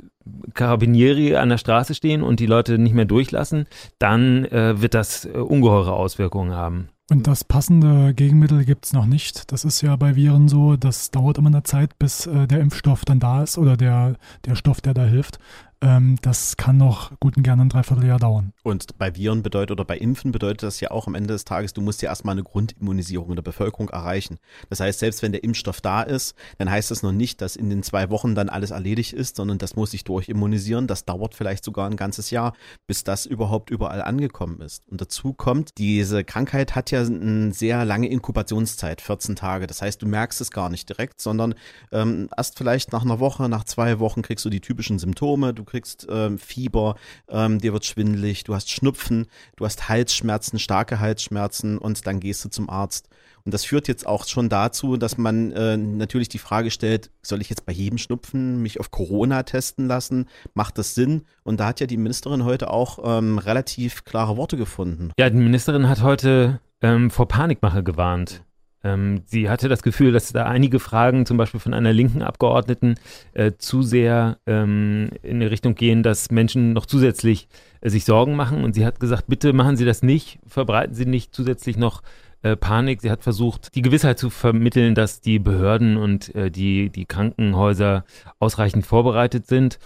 Carabinieri 0.53 1.35
an 1.35 1.49
der 1.49 1.57
Straße 1.57 1.93
stehen 1.93 2.23
und 2.23 2.39
die 2.39 2.45
Leute 2.45 2.77
nicht 2.77 2.95
mehr 2.95 3.05
durchlassen, 3.05 3.65
dann 3.99 4.45
äh, 4.45 4.81
wird 4.81 4.93
das 4.93 5.25
äh, 5.25 5.29
ungeheure 5.29 5.93
Auswirkungen 5.93 6.53
haben. 6.53 6.89
Und 7.11 7.27
das 7.27 7.43
passende 7.43 8.15
Gegenmittel 8.15 8.65
gibt 8.65 8.85
es 8.85 8.93
noch 8.93 9.05
nicht. 9.05 9.51
Das 9.51 9.63
ist 9.63 9.81
ja 9.81 9.95
bei 9.95 10.15
Viren 10.15 10.47
so, 10.47 10.75
das 10.75 11.11
dauert 11.11 11.37
immer 11.37 11.49
eine 11.49 11.61
Zeit, 11.61 11.99
bis 11.99 12.25
äh, 12.25 12.47
der 12.47 12.61
Impfstoff 12.61 13.05
dann 13.05 13.19
da 13.19 13.43
ist 13.43 13.59
oder 13.59 13.77
der, 13.77 14.15
der 14.45 14.55
Stoff, 14.55 14.81
der 14.81 14.95
da 14.95 15.03
hilft. 15.03 15.37
Ähm, 15.85 16.17
das 16.23 16.57
kann 16.57 16.77
noch 16.77 17.11
gut 17.19 17.37
und 17.37 17.43
gerne 17.43 17.61
ein 17.61 17.69
Dreivierteljahr 17.69 18.17
dauern. 18.17 18.53
Und 18.63 18.97
bei 18.97 19.15
Viren 19.15 19.43
bedeutet 19.43 19.71
oder 19.71 19.85
bei 19.85 19.97
Impfen 19.97 20.31
bedeutet 20.31 20.63
das 20.63 20.79
ja 20.79 20.89
auch 20.89 21.05
am 21.05 21.13
Ende 21.13 21.27
des 21.27 21.45
Tages, 21.45 21.73
du 21.73 21.81
musst 21.81 22.01
ja 22.01 22.09
erstmal 22.09 22.33
eine 22.33 22.43
Grundimmunisierung 22.43 23.29
in 23.29 23.35
der 23.35 23.43
Bevölkerung 23.43 23.89
erreichen. 23.89 24.39
Das 24.69 24.79
heißt, 24.79 24.97
selbst 24.97 25.21
wenn 25.21 25.31
der 25.31 25.43
Impfstoff 25.43 25.81
da 25.81 26.01
ist, 26.01 26.33
dann 26.57 26.71
heißt 26.71 26.89
das 26.89 27.03
noch 27.03 27.11
nicht, 27.11 27.39
dass 27.39 27.55
in 27.55 27.69
den 27.69 27.83
zwei 27.83 28.09
Wochen 28.09 28.33
dann 28.33 28.49
alles 28.49 28.71
erledigt 28.71 29.13
ist, 29.13 29.35
sondern 29.35 29.59
das 29.59 29.75
muss 29.75 29.91
sich 29.91 30.03
durchimmunisieren. 30.03 30.87
Das 30.87 31.05
dauert 31.05 31.35
vielleicht 31.35 31.63
sogar 31.63 31.87
ein 31.87 31.97
ganzes 31.97 32.31
Jahr, 32.31 32.53
bis 32.87 33.03
das 33.03 33.27
überhaupt 33.27 33.69
überall 33.69 34.01
angekommen 34.01 34.61
ist. 34.61 34.87
Und 34.89 35.01
dazu 35.01 35.33
kommt, 35.33 35.77
diese 35.77 36.23
Krankheit 36.23 36.73
hat 36.73 36.89
ja 36.89 37.01
eine 37.01 37.53
sehr 37.53 37.85
lange 37.85 38.07
Inkubationszeit, 38.07 39.01
14 39.01 39.35
Tage. 39.35 39.67
Das 39.67 39.83
heißt, 39.83 40.01
du 40.01 40.07
merkst 40.07 40.41
es 40.41 40.49
gar 40.49 40.71
nicht 40.71 40.89
direkt, 40.89 41.21
sondern 41.21 41.53
ähm, 41.91 42.27
erst 42.35 42.57
vielleicht 42.57 42.91
nach 42.91 43.03
einer 43.03 43.19
Woche, 43.19 43.47
nach 43.49 43.65
zwei 43.65 43.99
Wochen 43.99 44.23
kriegst 44.23 44.43
du 44.45 44.49
die 44.49 44.61
typischen 44.61 44.97
Symptome, 44.97 45.53
du 45.53 45.63
kriegst 45.63 45.74
kriegst 45.75 46.07
ähm, 46.09 46.37
Fieber, 46.39 46.95
ähm, 47.27 47.59
dir 47.59 47.73
wird 47.73 47.83
schwindelig, 47.83 48.45
du 48.45 48.55
hast 48.55 48.71
Schnupfen, 48.71 49.27
du 49.57 49.65
hast 49.65 49.89
Halsschmerzen, 49.89 50.57
starke 50.57 51.01
Halsschmerzen 51.01 51.77
und 51.77 52.07
dann 52.07 52.21
gehst 52.21 52.45
du 52.45 52.49
zum 52.49 52.69
Arzt. 52.69 53.09
Und 53.43 53.53
das 53.53 53.65
führt 53.65 53.87
jetzt 53.89 54.07
auch 54.07 54.25
schon 54.25 54.47
dazu, 54.47 54.95
dass 54.95 55.17
man 55.17 55.51
äh, 55.51 55.75
natürlich 55.75 56.29
die 56.29 56.39
Frage 56.39 56.71
stellt, 56.71 57.11
soll 57.21 57.41
ich 57.41 57.49
jetzt 57.49 57.65
bei 57.65 57.73
jedem 57.73 57.97
Schnupfen 57.97 58.61
mich 58.61 58.79
auf 58.79 58.89
Corona 58.89 59.43
testen 59.43 59.87
lassen? 59.87 60.29
Macht 60.53 60.77
das 60.77 60.95
Sinn? 60.95 61.25
Und 61.43 61.59
da 61.59 61.67
hat 61.67 61.81
ja 61.81 61.87
die 61.87 61.97
Ministerin 61.97 62.45
heute 62.45 62.71
auch 62.71 62.99
ähm, 63.03 63.37
relativ 63.37 64.05
klare 64.05 64.37
Worte 64.37 64.55
gefunden. 64.55 65.11
Ja, 65.19 65.29
die 65.29 65.37
Ministerin 65.37 65.89
hat 65.89 66.01
heute 66.01 66.61
ähm, 66.81 67.11
vor 67.11 67.27
Panikmache 67.27 67.83
gewarnt. 67.83 68.43
Ähm, 68.85 69.23
sie 69.25 69.49
hatte 69.49 69.67
das 69.67 69.81
Gefühl, 69.81 70.11
dass 70.11 70.31
da 70.31 70.45
einige 70.45 70.79
Fragen, 70.79 71.25
zum 71.25 71.37
Beispiel 71.37 71.59
von 71.59 71.73
einer 71.73 71.91
linken 71.91 72.21
Abgeordneten, 72.21 72.95
äh, 73.33 73.53
zu 73.57 73.81
sehr 73.81 74.37
ähm, 74.45 75.09
in 75.23 75.39
die 75.39 75.47
Richtung 75.47 75.73
gehen, 75.73 76.03
dass 76.03 76.29
Menschen 76.29 76.73
noch 76.73 76.85
zusätzlich 76.85 77.47
äh, 77.81 77.89
sich 77.89 78.05
Sorgen 78.05 78.35
machen. 78.35 78.63
Und 78.63 78.75
sie 78.75 78.85
hat 78.85 78.99
gesagt, 78.99 79.23
bitte 79.27 79.53
machen 79.53 79.75
Sie 79.75 79.85
das 79.85 80.03
nicht, 80.03 80.37
verbreiten 80.45 80.93
Sie 80.93 81.07
nicht 81.07 81.33
zusätzlich 81.33 81.77
noch 81.77 82.03
äh, 82.43 82.55
Panik. 82.55 83.01
Sie 83.01 83.09
hat 83.09 83.23
versucht, 83.23 83.73
die 83.73 83.81
Gewissheit 83.81 84.19
zu 84.19 84.29
vermitteln, 84.29 84.93
dass 84.93 85.19
die 85.19 85.39
Behörden 85.39 85.97
und 85.97 86.35
äh, 86.35 86.51
die, 86.51 86.91
die 86.91 87.05
Krankenhäuser 87.05 88.05
ausreichend 88.37 88.85
vorbereitet 88.85 89.47
sind. 89.47 89.79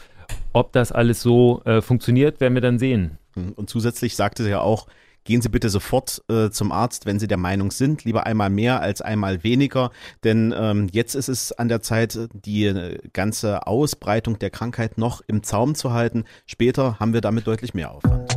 Ob 0.52 0.74
das 0.74 0.92
alles 0.92 1.22
so 1.22 1.62
äh, 1.64 1.82
funktioniert, 1.82 2.42
werden 2.42 2.54
wir 2.54 2.62
dann 2.62 2.80
sehen. 2.80 3.18
Und 3.56 3.70
zusätzlich 3.70 4.18
sagte 4.18 4.44
sie 4.44 4.50
ja 4.50 4.60
auch, 4.60 4.88
gehen 5.30 5.44
Sie 5.44 5.50
bitte 5.50 5.70
sofort 5.70 6.24
äh, 6.28 6.50
zum 6.50 6.72
Arzt, 6.72 7.06
wenn 7.06 7.20
Sie 7.20 7.28
der 7.28 7.38
Meinung 7.38 7.70
sind. 7.70 8.04
Lieber 8.04 8.26
einmal 8.26 8.50
mehr 8.50 8.82
als 8.82 9.04
einmal 9.04 9.44
weniger. 9.44 9.92
Denn 10.24 10.52
ähm, 10.58 10.88
jetzt 10.92 11.14
ist 11.14 11.28
es 11.28 11.52
an 11.52 11.68
der 11.68 11.84
Zeit, 11.84 12.18
die 12.34 12.66
äh, 12.66 12.98
ganze 13.14 13.68
Ausbreitung 13.68 14.40
der 14.40 14.50
Krankheit 14.50 14.98
noch 14.98 15.22
im 15.28 15.44
Zaum 15.44 15.76
zu 15.76 15.94
halten. 15.94 16.24
Später 16.48 17.00
haben 17.00 17.14
wir 17.14 17.22
damit 17.22 17.46
deutlich 17.46 17.76
mehr 17.76 17.92
Aufwand. 17.92 18.36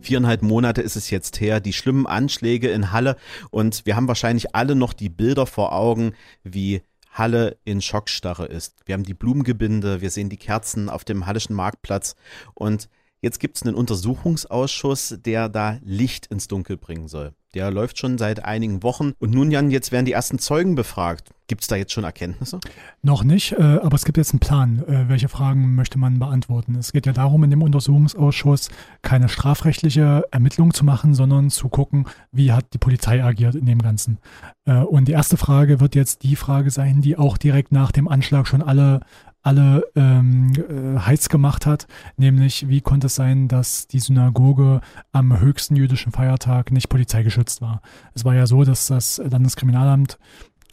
Viereinhalb 0.00 0.42
Monate 0.42 0.82
ist 0.82 0.96
es 0.96 1.08
jetzt 1.10 1.40
her, 1.40 1.60
die 1.60 1.72
schlimmen 1.72 2.08
Anschläge 2.08 2.68
in 2.68 2.90
Halle 2.90 3.14
und 3.50 3.86
wir 3.86 3.94
haben 3.94 4.08
wahrscheinlich 4.08 4.56
alle 4.56 4.74
noch 4.74 4.92
die 4.92 5.08
Bilder 5.08 5.46
vor 5.46 5.72
Augen, 5.72 6.14
wie 6.42 6.82
Halle 7.12 7.58
in 7.64 7.80
Schockstarre 7.80 8.46
ist. 8.46 8.74
Wir 8.86 8.94
haben 8.94 9.04
die 9.04 9.14
Blumengebinde, 9.14 10.00
wir 10.00 10.10
sehen 10.10 10.30
die 10.30 10.36
Kerzen 10.36 10.88
auf 10.88 11.04
dem 11.04 11.26
Hallischen 11.26 11.54
Marktplatz 11.54 12.16
und 12.54 12.88
jetzt 13.20 13.40
gibt 13.40 13.56
es 13.56 13.62
einen 13.62 13.74
Untersuchungsausschuss, 13.74 15.18
der 15.24 15.48
da 15.48 15.78
Licht 15.82 16.26
ins 16.26 16.48
Dunkel 16.48 16.76
bringen 16.76 17.08
soll. 17.08 17.32
Der 17.54 17.70
läuft 17.70 17.98
schon 17.98 18.18
seit 18.18 18.44
einigen 18.44 18.82
Wochen 18.82 19.12
und 19.18 19.32
nun, 19.32 19.50
Jan, 19.50 19.70
jetzt 19.70 19.90
werden 19.90 20.04
die 20.04 20.12
ersten 20.12 20.38
Zeugen 20.38 20.74
befragt. 20.74 21.30
Gibt 21.46 21.62
es 21.62 21.66
da 21.66 21.76
jetzt 21.76 21.92
schon 21.92 22.04
Erkenntnisse? 22.04 22.60
Noch 23.00 23.24
nicht, 23.24 23.52
äh, 23.52 23.62
aber 23.62 23.94
es 23.94 24.04
gibt 24.04 24.18
jetzt 24.18 24.32
einen 24.32 24.40
Plan. 24.40 24.84
Äh, 24.86 25.08
welche 25.08 25.30
Fragen 25.30 25.74
möchte 25.74 25.98
man 25.98 26.18
beantworten? 26.18 26.74
Es 26.74 26.92
geht 26.92 27.06
ja 27.06 27.14
darum, 27.14 27.42
in 27.42 27.48
dem 27.48 27.62
Untersuchungsausschuss 27.62 28.68
keine 29.00 29.30
strafrechtliche 29.30 30.24
Ermittlung 30.30 30.74
zu 30.74 30.84
machen, 30.84 31.14
sondern 31.14 31.48
zu 31.48 31.70
gucken, 31.70 32.04
wie 32.32 32.52
hat 32.52 32.74
die 32.74 32.78
Polizei 32.78 33.24
agiert 33.24 33.54
in 33.54 33.64
dem 33.64 33.80
Ganzen. 33.80 34.18
Äh, 34.66 34.80
und 34.80 35.08
die 35.08 35.12
erste 35.12 35.38
Frage 35.38 35.80
wird 35.80 35.94
jetzt 35.94 36.22
die 36.22 36.36
Frage 36.36 36.70
sein, 36.70 37.00
die 37.00 37.16
auch 37.16 37.38
direkt 37.38 37.72
nach 37.72 37.92
dem 37.92 38.08
Anschlag 38.08 38.46
schon 38.46 38.60
alle 38.60 39.00
alle 39.42 39.84
ähm, 39.94 40.52
äh, 40.56 40.98
heiß 40.98 41.28
gemacht 41.28 41.66
hat, 41.66 41.86
nämlich 42.16 42.68
wie 42.68 42.80
konnte 42.80 43.06
es 43.06 43.14
sein, 43.14 43.48
dass 43.48 43.86
die 43.86 44.00
Synagoge 44.00 44.80
am 45.12 45.38
höchsten 45.40 45.76
jüdischen 45.76 46.12
Feiertag 46.12 46.70
nicht 46.72 46.88
polizeigeschützt 46.88 47.60
war. 47.60 47.80
Es 48.14 48.24
war 48.24 48.34
ja 48.34 48.46
so, 48.46 48.64
dass 48.64 48.86
das 48.86 49.18
Landeskriminalamt 49.18 50.18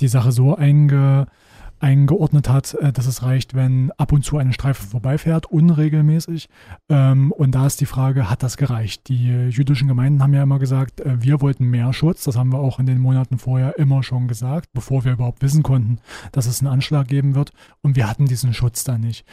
die 0.02 0.08
Sache 0.08 0.32
so 0.32 0.56
einge, 0.56 1.28
eingeordnet 1.86 2.50
hat, 2.50 2.74
äh, 2.74 2.92
dass 2.92 3.06
es 3.06 3.22
reicht, 3.22 3.54
wenn 3.54 3.92
ab 3.98 4.12
und 4.12 4.26
zu 4.26 4.40
eine 4.40 4.54
Streife 4.54 4.84
vorbeifährt, 4.84 5.46
unregelmäßig. 5.46 6.50
Ähm, 6.90 7.32
und 7.32 7.54
da 7.54 7.68
ist 7.68 7.80
die 7.80 7.86
Frage, 7.86 8.28
hat 8.28 8.42
das 8.42 8.58
gereicht? 8.58 9.08
Die 9.08 9.28
jüdischen 9.50 9.88
Gemeinden 9.88 10.24
haben 10.24 10.34
ja 10.34 10.42
immer 10.42 10.58
gesagt, 10.58 11.02
äh, 11.02 11.22
wir 11.22 11.42
wollten 11.42 11.66
mehr 11.66 11.94
Schutz. 11.94 12.24
Das 12.24 12.38
haben 12.38 12.52
wir 12.52 12.60
auch 12.60 12.80
in 12.80 12.88
den 12.88 13.00
Monaten 13.00 13.38
vorher 13.38 13.78
immer 13.78 14.02
schon 14.02 14.28
gesagt, 14.28 14.70
bevor 14.74 15.06
wir 15.06 15.14
überhaupt 15.14 15.44
wissen 15.44 15.62
konnten, 15.62 16.00
dass 16.32 16.48
es 16.48 16.60
einen 16.60 16.74
Anschlag 16.74 17.08
geben 17.08 17.36
wird. 17.36 17.52
Und 17.82 17.96
wir 17.96 18.10
hatten 18.10 18.26
diesen 18.26 18.56
Schutz 18.56 18.84
da 18.84 18.98
nicht. 18.98 19.24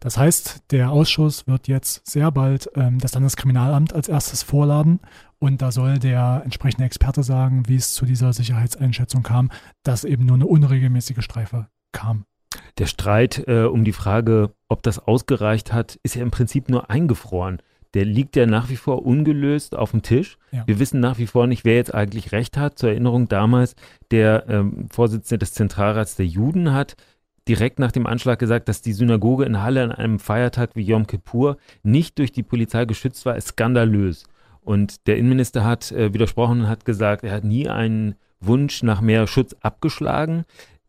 Das 0.00 0.18
heißt, 0.18 0.72
der 0.72 0.90
Ausschuss 0.90 1.46
wird 1.46 1.68
jetzt 1.68 2.04
sehr 2.04 2.32
bald 2.32 2.68
ähm, 2.74 2.98
das 2.98 3.14
Landeskriminalamt 3.14 3.92
als 3.92 4.08
erstes 4.08 4.42
vorladen 4.42 4.98
und 5.38 5.62
da 5.62 5.70
soll 5.70 6.00
der 6.00 6.42
entsprechende 6.44 6.84
Experte 6.84 7.22
sagen, 7.22 7.68
wie 7.68 7.76
es 7.76 7.94
zu 7.94 8.06
dieser 8.06 8.32
Sicherheitseinschätzung 8.32 9.22
kam, 9.22 9.50
dass 9.84 10.02
eben 10.02 10.26
nur 10.26 10.34
eine 10.34 10.46
unregelmäßige 10.46 11.22
Streife 11.22 11.68
kam. 11.92 12.24
Der 12.78 12.86
Streit 12.86 13.44
äh, 13.46 13.64
um 13.64 13.84
die 13.84 13.92
Frage, 13.92 14.52
ob 14.68 14.82
das 14.82 14.98
ausgereicht 14.98 15.72
hat, 15.72 15.98
ist 16.02 16.14
ja 16.14 16.22
im 16.22 16.30
Prinzip 16.30 16.68
nur 16.68 16.90
eingefroren. 16.90 17.60
Der 17.94 18.06
liegt 18.06 18.36
ja 18.36 18.46
nach 18.46 18.70
wie 18.70 18.76
vor 18.76 19.04
ungelöst 19.04 19.76
auf 19.76 19.90
dem 19.90 20.02
Tisch. 20.02 20.38
Ja. 20.50 20.66
Wir 20.66 20.78
wissen 20.78 21.00
nach 21.00 21.18
wie 21.18 21.26
vor 21.26 21.46
nicht, 21.46 21.64
wer 21.64 21.74
jetzt 21.74 21.94
eigentlich 21.94 22.32
recht 22.32 22.56
hat. 22.56 22.78
Zur 22.78 22.90
Erinnerung 22.90 23.28
damals, 23.28 23.76
der 24.10 24.46
ähm, 24.48 24.88
Vorsitzende 24.90 25.38
des 25.38 25.52
Zentralrats 25.52 26.16
der 26.16 26.26
Juden 26.26 26.72
hat 26.72 26.96
direkt 27.48 27.78
nach 27.78 27.92
dem 27.92 28.06
Anschlag 28.06 28.38
gesagt, 28.38 28.68
dass 28.68 28.82
die 28.82 28.92
Synagoge 28.92 29.44
in 29.44 29.60
Halle 29.60 29.82
an 29.82 29.92
einem 29.92 30.18
Feiertag 30.18 30.70
wie 30.74 30.82
Yom 30.82 31.06
Kippur 31.06 31.56
nicht 31.82 32.18
durch 32.18 32.32
die 32.32 32.42
Polizei 32.42 32.84
geschützt 32.84 33.26
war, 33.26 33.36
ist 33.36 33.48
skandalös. 33.48 34.24
Und 34.60 35.06
der 35.08 35.18
Innenminister 35.18 35.64
hat 35.64 35.90
äh, 35.92 36.14
widersprochen 36.14 36.62
und 36.62 36.68
hat 36.68 36.84
gesagt, 36.84 37.24
er 37.24 37.32
hat 37.32 37.44
nie 37.44 37.68
einen 37.68 38.14
Wunsch 38.40 38.82
nach 38.82 39.00
mehr 39.00 39.26
Schutz 39.26 39.54
abgeschlagen. 39.60 40.44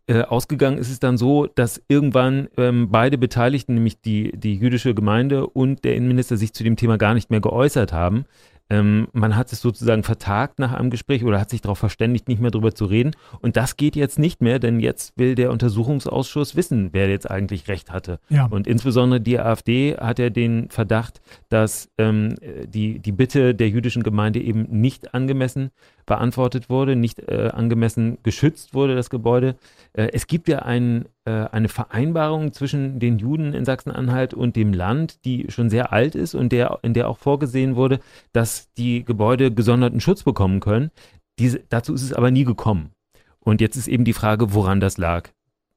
Äh, 0.06 0.24
ausgegangen 0.24 0.78
ist 0.78 0.92
es 0.92 1.00
dann 1.00 1.18
so, 1.18 1.48
dass 1.48 1.82
irgendwann 1.88 2.50
ähm, 2.58 2.90
beide 2.92 3.18
Beteiligten, 3.18 3.76
nämlich 3.76 4.02
die, 4.02 4.34
die 4.38 4.56
jüdische 4.56 4.94
Gemeinde 4.94 5.48
und 5.48 5.86
der 5.86 5.96
Innenminister, 5.96 6.36
sich 6.36 6.54
zu 6.54 6.66
dem 6.66 6.76
Thema 6.76 6.98
gar 6.98 7.14
nicht 7.14 7.30
mehr 7.30 7.40
geäußert 7.40 7.94
haben. 7.94 8.26
Ähm, 8.70 9.08
man 9.14 9.36
hat 9.36 9.52
es 9.52 9.62
sozusagen 9.62 10.04
vertagt 10.04 10.58
nach 10.58 10.74
einem 10.74 10.90
Gespräch 10.90 11.24
oder 11.24 11.40
hat 11.40 11.50
sich 11.50 11.62
darauf 11.62 11.78
verständigt, 11.78 12.28
nicht 12.28 12.42
mehr 12.42 12.52
darüber 12.52 12.74
zu 12.74 12.86
reden. 12.86 13.12
Und 13.42 13.58
das 13.58 13.78
geht 13.78 13.96
jetzt 13.96 14.18
nicht 14.20 14.42
mehr, 14.42 14.60
denn 14.60 14.80
jetzt 14.80 15.18
will 15.18 15.36
der 15.36 15.52
Untersuchungsausschuss 15.52 16.56
wissen, 16.56 16.90
wer 16.92 17.10
jetzt 17.10 17.30
eigentlich 17.30 17.68
recht 17.68 17.92
hatte. 17.92 18.20
Ja. 18.30 18.46
Und 18.46 18.68
insbesondere 18.68 19.20
die 19.20 19.40
AfD 19.40 19.98
hat 19.98 20.20
ja 20.20 20.30
den 20.30 20.70
Verdacht, 20.70 21.22
dass 21.50 21.90
ähm, 21.98 22.36
die, 22.66 23.00
die 23.00 23.12
Bitte 23.12 23.54
der 23.54 23.70
jüdischen 23.70 24.04
Gemeinde 24.04 24.40
eben 24.40 24.64
nicht 24.70 25.14
angemessen 25.14 25.72
beantwortet 26.06 26.70
wurde, 26.70 26.96
nicht 26.96 27.20
äh, 27.30 27.50
angemessen 27.54 28.18
geschützt 28.24 28.74
wurde, 28.74 28.96
das 28.96 29.10
Gebäude. 29.10 29.56
Äh, 29.94 30.10
es 30.14 30.28
gibt 30.28 30.48
ja 30.48 30.60
ein, 30.60 31.06
äh, 31.06 31.08
eine 31.32 31.70
Vereinbarung 31.70 32.52
zwischen 32.52 33.00
den 33.00 33.18
Juden 33.18 33.54
in 33.54 33.66
Sachsen-Anhalt 33.66 34.34
und 34.34 34.56
dem 34.56 34.74
Land, 34.74 35.24
die 35.26 35.46
schon 35.50 35.70
sehr 35.70 35.94
alt 35.94 36.16
ist 36.16 36.36
und 36.36 36.52
der, 36.52 36.80
in 36.82 36.94
der 36.94 37.08
auch 37.08 37.18
vorgesehen 37.18 37.76
wurde, 37.76 38.00
dass 38.34 38.72
die 38.74 39.06
Gebäude 39.06 39.54
gesonderten 39.54 40.02
Schutz 40.02 40.24
bekommen 40.24 40.60
können. 40.60 40.92
Diese, 41.40 41.62
dazu 41.70 41.94
ist 41.94 42.04
es 42.04 42.14
aber 42.14 42.32
nie 42.32 42.44
gekommen. 42.44 42.92
Und 43.40 43.62
jetzt 43.62 43.76
ist 43.76 43.88
eben 43.88 44.06
die 44.06 44.14
Frage, 44.14 44.54
woran 44.54 44.80
das 44.80 44.98
lag. 44.98 45.30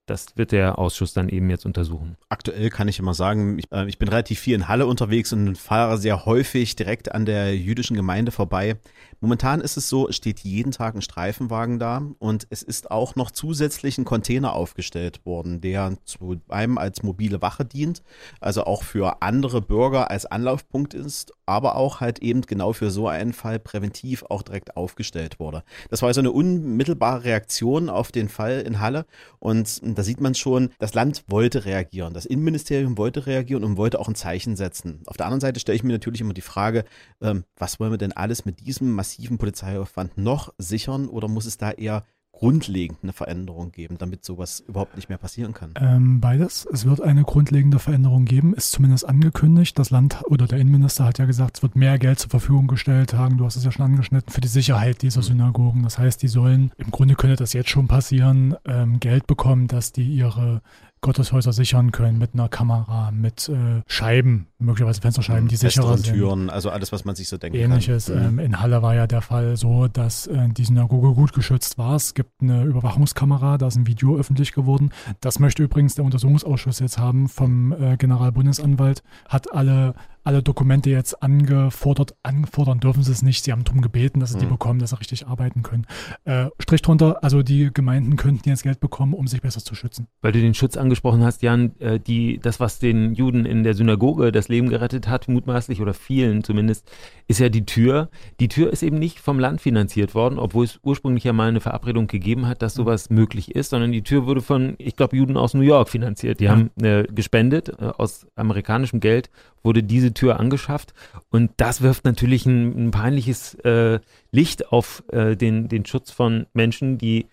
Das 0.07 0.37
wird 0.37 0.53
der 0.53 0.79
Ausschuss 0.79 1.13
dann 1.13 1.29
eben 1.29 1.51
jetzt 1.51 1.67
untersuchen. 1.67 2.17
Aktuell 2.29 2.71
kann 2.71 2.87
ich 2.87 3.01
immer 3.01 3.13
sagen, 3.13 3.59
ich, 3.59 3.65
äh, 3.73 3.89
ich, 3.89 3.99
bin 3.99 4.09
relativ 4.09 4.39
viel 4.39 4.55
in 4.55 4.69
Halle 4.69 4.87
unterwegs 4.87 5.33
und 5.33 5.59
fahre 5.59 5.99
sehr 5.99 6.25
häufig 6.27 6.77
direkt 6.77 7.13
an 7.13 7.27
der 7.27 7.57
jüdischen 7.57 7.97
Gemeinde 7.97 8.31
vorbei. 8.31 8.77
Momentan 9.21 9.61
ist 9.61 9.77
es 9.77 9.89
so, 9.89 10.09
es 10.09 10.17
steht 10.17 10.41
jeden 10.41 10.73
Tag 10.73 10.95
ein 10.95 11.03
Streifenwagen 11.03 11.79
da 11.79 12.03
und 12.19 12.47
es 12.51 12.63
ist 12.63 12.91
auch 12.91 13.17
noch 13.17 13.31
zusätzlich 13.31 13.97
ein 13.99 14.05
Container 14.05 14.53
aufgestellt 14.53 15.25
worden, 15.25 15.61
der 15.61 15.95
zu 16.05 16.41
einem 16.49 16.79
als 16.79 17.03
mobile 17.03 17.41
Wache 17.41 17.65
dient, 17.65 18.03
also 18.41 18.65
auch 18.65 18.83
für 18.83 19.23
andere 19.23 19.63
Bürger 19.63 20.11
als 20.11 20.27
Anlaufpunkt 20.27 20.95
ist, 20.95 21.33
aber 21.47 21.77
auch 21.77 22.01
halt 22.01 22.19
eben 22.19 22.43
genau 22.43 22.73
für 22.73 22.91
so 22.91 23.09
einen 23.09 23.33
Fall 23.33 23.59
präventiv 23.59 24.25
auch 24.25 24.43
direkt 24.43 24.77
aufgestellt 24.77 25.41
wurde. 25.41 25.63
Das 25.89 26.03
war 26.03 26.09
also 26.09 26.21
eine 26.21 26.33
unmittelbare 26.33 27.25
Reaktion 27.25 27.89
auf 27.89 28.13
den 28.13 28.29
Fall 28.29 28.61
in 28.61 28.81
Halle 28.81 29.07
und 29.39 29.81
da 29.83 30.03
sieht 30.03 30.21
man 30.21 30.35
schon, 30.35 30.71
das 30.79 30.95
Land 30.95 31.25
wollte 31.29 31.65
reagieren, 31.65 32.13
das 32.15 32.27
Innenministerium 32.27 32.99
wollte 32.99 33.27
reagieren 33.27 33.65
und 33.65 33.77
wollte 33.77 33.99
auch 33.99 34.09
ein 34.09 34.15
Zeichen 34.15 34.57
setzen. 34.57 35.03
Auf 35.07 35.17
der 35.17 35.27
anderen 35.27 35.41
Seite 35.41 35.61
stelle 35.61 35.77
ich 35.77 35.85
mir 35.85 35.93
natürlich 35.93 36.21
immer 36.21 36.35
die 36.35 36.41
Frage, 36.41 36.85
ähm, 37.21 37.45
was 37.57 37.81
wollen 37.81 37.93
wir 37.93 37.99
denn 37.99 38.13
alles 38.13 38.45
mit 38.45 38.61
diesem 38.61 38.95
massiven 39.07 39.39
Polizeiaufwand 39.39 40.19
noch 40.19 40.53
sichern 40.59 41.07
oder 41.07 41.29
muss 41.29 41.47
es 41.47 41.59
da 41.59 41.71
eher 41.71 42.05
grundlegend 42.33 42.99
eine 43.03 43.15
Veränderung 43.15 43.73
geben, 43.73 43.97
damit 43.99 44.25
sowas 44.25 44.61
überhaupt 44.61 44.97
nicht 44.97 45.09
mehr 45.09 45.17
passieren 45.17 45.55
kann? 45.55 45.73
Ähm, 45.81 46.21
beides. 46.21 46.67
Es 46.71 46.85
wird 46.85 47.01
eine 47.01 47.23
grundlegende 47.23 47.79
Veränderung 47.79 48.25
geben, 48.27 48.53
ist 48.53 48.73
zumindest 48.73 49.09
angekündigt. 49.09 49.79
Das 49.79 49.91
Land 49.91 50.23
oder 50.27 50.47
der 50.47 50.59
Innenminister 50.59 51.05
hat 51.05 51.19
ja 51.19 51.25
gesagt, 51.25 51.59
es 51.59 51.63
wird 51.63 51.77
mehr 51.77 51.99
Geld 51.99 52.19
zur 52.19 52.29
Verfügung 52.29 52.67
gestellt 52.67 53.15
haben. 53.15 53.39
Du 53.39 53.47
hast 53.47 53.57
es 53.57 53.65
ja 53.65 53.73
schon 53.73 53.87
angeschnitten 53.87 54.33
für 54.33 54.43
die 54.43 54.49
Sicherheit 54.49 55.01
dieser 55.03 55.21
mhm. 55.21 55.27
Synagogen. 55.27 55.83
Das 55.85 55.99
heißt, 55.99 56.21
die 56.23 56.29
sollen, 56.29 56.73
im 56.77 56.91
Grunde 56.91 57.15
könnte 57.15 57.37
das 57.37 57.53
jetzt 57.53 57.71
schon 57.71 57.89
passieren, 57.89 58.57
ähm, 58.67 59.01
Geld 59.01 59.27
bekommen, 59.27 59.69
dass 59.69 59.93
die 59.93 60.13
ihre 60.13 60.63
Gotteshäuser 61.01 61.53
sichern 61.53 61.93
können 61.93 62.19
mit 62.19 62.35
einer 62.35 62.49
Kamera, 62.49 63.11
mit 63.11 63.49
äh, 63.49 63.83
Scheiben, 63.87 64.49
möglicherweise 64.59 65.01
Fensterscheiben, 65.01 65.49
die 65.49 65.57
sicherer 65.57 65.99
sind. 65.99 66.15
Türen, 66.15 66.51
also 66.51 66.71
alles, 66.71 66.91
was 66.91 67.05
man 67.05 67.15
sich 67.15 67.29
so 67.29 67.37
denkt. 67.37 67.57
Ähnliches. 67.57 68.07
kann. 68.07 68.25
Ähm, 68.25 68.39
in 68.39 68.61
Halle 68.61 68.83
war 68.83 68.95
ja 68.95 69.07
der 69.07 69.21
Fall 69.21 69.57
so, 69.57 69.89
dass 69.89 70.27
äh, 70.27 70.49
die 70.49 70.65
Synagoge 70.65 71.15
gut 71.15 71.33
geschützt 71.33 71.79
war. 71.79 71.95
Es 71.97 72.15
gibt 72.15 72.43
eine 72.43 72.65
Überwachungskamera, 72.65 73.59
da 73.59 73.69
ist 73.69 73.77
ein 73.77 73.87
Video 73.87 74.17
öffentlich 74.17 74.53
geworden. 74.53 74.91
Das 75.21 75.39
möchte 75.39 75.63
übrigens 75.63 75.95
der 75.95 76.05
Untersuchungsausschuss 76.05 76.81
jetzt 76.81 76.99
haben 76.99 77.29
vom 77.29 77.73
äh, 77.73 77.97
Generalbundesanwalt, 77.97 79.03
hat 79.29 79.53
alle 79.53 79.95
alle 80.27 80.43
Dokumente 80.43 80.91
jetzt 80.91 81.23
angefordert, 81.23 82.15
anfordern 82.23 82.81
dürfen 82.81 83.03
sie 83.03 83.13
es 83.13 83.23
nicht. 83.23 83.45
Sie 83.45 83.53
haben 83.53 83.65
darum 83.65 83.81
gebeten, 83.81 84.21
dass 84.21 84.33
sie 84.33 84.39
die 84.39 84.47
Mhm. 84.47 84.51
bekommen, 84.51 84.79
dass 84.81 84.91
sie 84.91 84.99
richtig 84.99 85.27
arbeiten 85.27 85.63
können. 85.63 85.87
Äh, 86.25 86.47
Strich 86.59 86.83
drunter, 86.83 87.23
also 87.23 87.43
die 87.43 87.71
Gemeinden 87.73 88.17
könnten 88.17 88.49
jetzt 88.49 88.63
Geld 88.65 88.81
bekommen, 88.81 89.15
um 89.15 89.27
sich 89.29 89.41
besser 89.41 89.61
zu 89.61 89.75
schützen. 89.75 90.09
Weil 90.23 90.33
du 90.33 90.41
den 90.41 90.55
Schutz 90.55 90.77
angesprochen 90.77 91.23
hast, 91.25 91.43
Jan, 91.43 91.79
äh, 91.79 92.01
die, 92.01 92.39
das, 92.39 92.59
was 92.61 92.79
den 92.79 93.15
Juden 93.15 93.47
in 93.47 93.63
der 93.63 93.75
Synagoge 93.75 94.33
das 94.33 94.49
Leben 94.49 94.69
gerettet 94.69 95.09
hat, 95.09 95.29
mutmaßlich 95.29 95.81
oder 95.81 95.95
vielen 95.95 96.43
zumindest, 96.45 96.91
ist 97.29 97.39
ja 97.41 97.49
die 97.49 97.65
Tür. 97.65 98.09
Die 98.41 98.49
Tür 98.49 98.73
ist 98.73 98.83
eben 98.83 98.99
nicht 98.99 99.21
vom 99.21 99.39
Land 99.39 99.61
finanziert 99.61 100.15
worden, 100.15 100.39
obwohl 100.39 100.65
es 100.65 100.81
ursprünglich 100.83 101.25
ja 101.25 101.33
mal 101.33 101.49
eine 101.49 101.61
Verabredung 101.61 102.09
gegeben 102.09 102.47
hat, 102.47 102.63
dass 102.63 102.75
sowas 102.75 103.11
möglich 103.11 103.55
ist, 103.55 103.71
sondern 103.71 103.93
die 103.93 104.03
Tür 104.03 104.27
wurde 104.27 104.43
von, 104.43 104.75
ich 104.79 104.97
glaube, 104.97 105.17
Juden 105.17 105.37
aus 105.37 105.55
New 105.55 105.61
York 105.61 105.89
finanziert. 105.89 106.41
Die 106.41 106.45
Ja. 106.45 106.51
haben 106.53 106.71
äh, 106.83 107.05
gespendet, 107.05 107.69
äh, 107.69 107.85
aus 107.97 108.27
amerikanischem 108.37 109.01
Geld 109.01 109.31
wurde 109.63 109.83
diese 109.83 110.13
Tür 110.17 110.41
angeschafft 110.41 110.95
und 111.31 111.53
das 111.57 111.81
wirft 111.81 112.05
natürlich 112.05 112.47
ein, 112.47 112.87
ein 112.87 112.91
peinliches 112.91 113.55
äh, 113.61 114.01
Licht 114.33 114.73
auf 114.73 115.05
äh, 115.13 115.37
den, 115.37 115.69
den 115.69 115.87
Schutz 115.87 116.11
von 116.11 116.47
Menschen, 116.53 116.99
die 116.99 117.27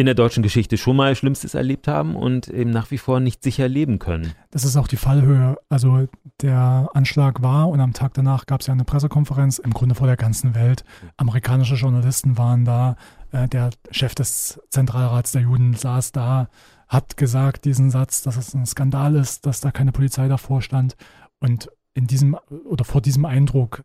in 0.00 0.06
der 0.06 0.14
deutschen 0.14 0.42
Geschichte 0.42 0.78
schon 0.78 0.96
mal 0.96 1.14
Schlimmstes 1.14 1.54
erlebt 1.54 1.86
haben 1.86 2.16
und 2.16 2.48
eben 2.48 2.70
nach 2.70 2.90
wie 2.90 2.96
vor 2.96 3.20
nicht 3.20 3.42
sicher 3.42 3.68
leben 3.68 3.98
können. 3.98 4.32
Das 4.50 4.64
ist 4.64 4.78
auch 4.78 4.88
die 4.88 4.96
Fallhöhe. 4.96 5.58
Also 5.68 6.08
der 6.40 6.88
Anschlag 6.94 7.42
war 7.42 7.68
und 7.68 7.80
am 7.80 7.92
Tag 7.92 8.14
danach 8.14 8.46
gab 8.46 8.62
es 8.62 8.66
ja 8.66 8.72
eine 8.72 8.84
Pressekonferenz, 8.84 9.58
im 9.58 9.74
Grunde 9.74 9.94
vor 9.94 10.06
der 10.06 10.16
ganzen 10.16 10.54
Welt. 10.54 10.84
Amerikanische 11.18 11.74
Journalisten 11.74 12.38
waren 12.38 12.64
da. 12.64 12.96
Äh, 13.30 13.46
der 13.48 13.70
Chef 13.90 14.14
des 14.14 14.58
Zentralrats 14.70 15.32
der 15.32 15.42
Juden 15.42 15.74
saß 15.74 16.12
da, 16.12 16.48
hat 16.88 17.18
gesagt 17.18 17.66
diesen 17.66 17.90
Satz, 17.90 18.22
dass 18.22 18.38
es 18.38 18.54
ein 18.54 18.64
Skandal 18.64 19.16
ist, 19.16 19.44
dass 19.44 19.60
da 19.60 19.70
keine 19.70 19.92
Polizei 19.92 20.28
davor 20.28 20.62
stand. 20.62 20.96
Und 21.40 21.68
in 21.94 22.06
diesem 22.06 22.36
oder 22.64 22.84
vor 22.84 23.00
diesem 23.00 23.24
Eindruck 23.24 23.84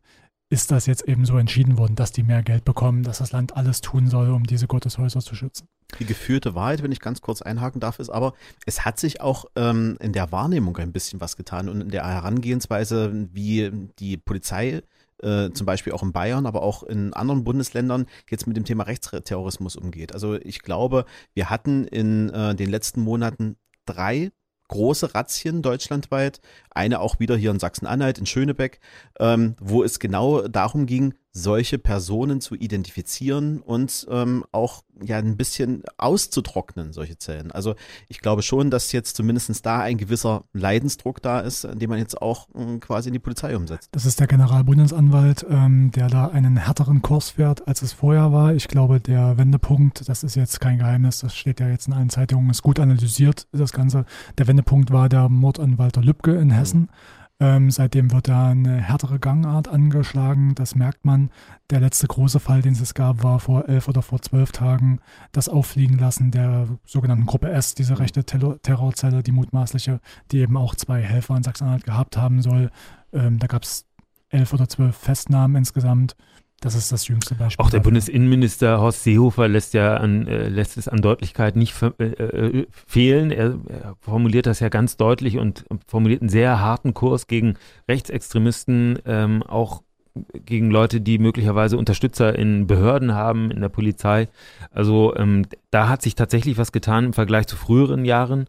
ist 0.49 0.71
das 0.71 0.85
jetzt 0.85 1.07
eben 1.07 1.25
so 1.25 1.37
entschieden 1.37 1.77
worden, 1.77 1.95
dass 1.95 2.11
die 2.11 2.23
mehr 2.23 2.43
Geld 2.43 2.65
bekommen, 2.65 3.03
dass 3.03 3.17
das 3.17 3.31
Land 3.31 3.57
alles 3.57 3.81
tun 3.81 4.07
soll, 4.07 4.29
um 4.29 4.43
diese 4.43 4.67
Gotteshäuser 4.67 5.19
zu 5.21 5.33
schützen. 5.35 5.67
Die 5.99 6.05
geführte 6.05 6.53
Wahrheit, 6.55 6.83
wenn 6.83 6.91
ich 6.91 6.99
ganz 6.99 7.21
kurz 7.21 7.41
einhaken 7.41 7.81
darf, 7.81 7.99
ist 7.99 8.09
aber, 8.09 8.33
es 8.65 8.85
hat 8.85 8.99
sich 8.99 9.21
auch 9.21 9.45
ähm, 9.55 9.97
in 9.99 10.13
der 10.13 10.31
Wahrnehmung 10.31 10.77
ein 10.77 10.91
bisschen 10.91 11.19
was 11.19 11.35
getan 11.35 11.67
und 11.67 11.81
in 11.81 11.89
der 11.89 12.05
Herangehensweise, 12.05 13.27
wie 13.31 13.71
die 13.99 14.17
Polizei 14.17 14.83
äh, 15.21 15.49
zum 15.51 15.65
Beispiel 15.65 15.93
auch 15.93 16.03
in 16.03 16.11
Bayern, 16.11 16.45
aber 16.45 16.61
auch 16.61 16.83
in 16.83 17.13
anderen 17.13 17.43
Bundesländern 17.43 18.05
jetzt 18.29 18.45
mit 18.47 18.55
dem 18.55 18.65
Thema 18.65 18.83
Rechtsterrorismus 18.83 19.75
umgeht. 19.75 20.13
Also 20.13 20.35
ich 20.35 20.61
glaube, 20.61 21.05
wir 21.33 21.49
hatten 21.49 21.85
in 21.85 22.29
äh, 22.29 22.55
den 22.55 22.69
letzten 22.69 23.01
Monaten 23.01 23.57
drei 23.85 24.31
große 24.67 25.13
Razzien 25.15 25.61
deutschlandweit, 25.61 26.41
eine 26.71 26.99
auch 26.99 27.19
wieder 27.19 27.35
hier 27.35 27.51
in 27.51 27.59
Sachsen-Anhalt, 27.59 28.17
in 28.17 28.25
Schönebeck, 28.25 28.79
ähm, 29.19 29.55
wo 29.59 29.83
es 29.83 29.99
genau 29.99 30.47
darum 30.47 30.85
ging, 30.85 31.13
solche 31.37 31.77
Personen 31.77 32.39
zu 32.39 32.55
identifizieren 32.55 33.59
und 33.59 34.07
ähm, 34.09 34.45
auch 34.53 34.83
ja 35.03 35.17
ein 35.17 35.35
bisschen 35.35 35.83
auszutrocknen, 35.97 36.93
solche 36.93 37.17
Zellen. 37.17 37.51
Also 37.51 37.75
ich 38.07 38.21
glaube 38.21 38.41
schon, 38.41 38.71
dass 38.71 38.93
jetzt 38.93 39.17
zumindest 39.17 39.65
da 39.65 39.81
ein 39.81 39.97
gewisser 39.97 40.45
Leidensdruck 40.53 41.21
da 41.21 41.41
ist, 41.41 41.65
den 41.65 41.89
man 41.89 41.99
jetzt 41.99 42.21
auch 42.21 42.47
ähm, 42.55 42.79
quasi 42.79 43.09
in 43.09 43.13
die 43.13 43.19
Polizei 43.19 43.57
umsetzt. 43.57 43.89
Das 43.91 44.05
ist 44.05 44.21
der 44.21 44.27
Generalbundesanwalt, 44.27 45.45
ähm, 45.49 45.91
der 45.91 46.07
da 46.07 46.27
einen 46.29 46.55
härteren 46.55 47.01
Kurs 47.01 47.31
fährt, 47.31 47.67
als 47.67 47.81
es 47.81 47.91
vorher 47.91 48.31
war. 48.31 48.53
Ich 48.53 48.69
glaube, 48.69 49.01
der 49.01 49.37
Wendepunkt, 49.37 50.07
das 50.07 50.23
ist 50.23 50.35
jetzt 50.35 50.61
kein 50.61 50.77
Geheimnis, 50.77 51.19
das 51.19 51.35
steht 51.35 51.59
ja 51.59 51.67
jetzt 51.67 51.87
in 51.87 51.93
allen 51.93 52.09
Zeitungen, 52.09 52.49
ist 52.49 52.63
gut 52.63 52.79
analysiert, 52.79 53.45
das 53.51 53.73
Ganze. 53.73 54.05
Der 54.37 54.47
Wendepunkt 54.47 54.89
war 54.89 55.09
der 55.09 55.27
Mord 55.27 55.59
an 55.59 55.77
Walter 55.77 56.01
Lübcke 56.01 56.35
in 56.35 56.51
Hessen. 56.51 56.87
Ähm, 57.37 57.69
seitdem 57.69 58.13
wird 58.13 58.29
da 58.29 58.49
eine 58.49 58.77
härtere 58.77 59.19
Gangart 59.19 59.67
angeschlagen, 59.67 60.55
das 60.55 60.73
merkt 60.73 61.03
man. 61.03 61.31
Der 61.69 61.81
letzte 61.81 62.07
große 62.07 62.39
Fall, 62.39 62.61
den 62.61 62.73
es 62.73 62.93
gab, 62.93 63.23
war 63.23 63.41
vor 63.41 63.67
elf 63.67 63.89
oder 63.89 64.01
vor 64.01 64.21
zwölf 64.21 64.53
Tagen 64.53 64.99
das 65.33 65.49
Auffliegen 65.49 65.97
lassen 65.97 66.31
der 66.31 66.67
sogenannten 66.85 67.25
Gruppe 67.25 67.49
S, 67.51 67.75
diese 67.75 67.99
rechte 67.99 68.23
Terror 68.23 68.61
Terrorzelle, 68.61 69.21
die 69.21 69.33
mutmaßliche, 69.33 69.99
die 70.31 70.39
eben 70.39 70.55
auch 70.55 70.75
zwei 70.75 71.01
Helfer 71.01 71.35
in 71.35 71.43
Sachsen-Anhalt 71.43 71.83
gehabt 71.83 72.15
haben 72.15 72.41
soll. 72.41 72.71
Ähm, 73.11 73.37
da 73.37 73.47
gab 73.47 73.63
es 73.63 73.85
elf 74.29 74.53
oder 74.53 74.69
zwölf 74.69 74.95
Festnahmen 74.95 75.57
insgesamt. 75.57 76.15
Das 76.65 76.73
ist 76.73 76.91
das 76.91 77.07
jüngste 77.07 77.35
Beispiel. 77.35 77.63
Auch 77.63 77.69
der 77.69 77.79
dafür. 77.79 77.91
Bundesinnenminister 77.91 78.79
Horst 78.81 79.03
Seehofer 79.03 79.47
lässt 79.47 79.75
ja 79.75 79.97
an, 79.97 80.27
äh, 80.27 80.49
lässt 80.49 80.77
es 80.77 80.87
an 80.87 80.99
Deutlichkeit 80.99 81.55
nicht 81.55 81.75
äh, 81.99 82.03
äh, 82.05 82.67
fehlen. 82.87 83.29
Er, 83.29 83.59
er 83.67 83.95
formuliert 83.99 84.47
das 84.47 84.61
ja 84.61 84.69
ganz 84.69 84.97
deutlich 84.97 85.37
und 85.37 85.63
formuliert 85.85 86.23
einen 86.23 86.29
sehr 86.29 86.59
harten 86.59 86.95
Kurs 86.95 87.27
gegen 87.27 87.53
Rechtsextremisten, 87.87 88.97
ähm, 89.05 89.43
auch 89.43 89.83
gegen 90.33 90.71
Leute, 90.71 91.01
die 91.01 91.19
möglicherweise 91.19 91.77
Unterstützer 91.77 92.35
in 92.35 92.65
Behörden 92.65 93.13
haben, 93.13 93.51
in 93.51 93.61
der 93.61 93.69
Polizei. 93.69 94.27
Also 94.71 95.15
ähm, 95.17 95.45
da 95.69 95.87
hat 95.87 96.01
sich 96.01 96.15
tatsächlich 96.15 96.57
was 96.57 96.71
getan 96.71 97.05
im 97.05 97.13
Vergleich 97.13 97.45
zu 97.45 97.57
früheren 97.57 98.05
Jahren. 98.05 98.47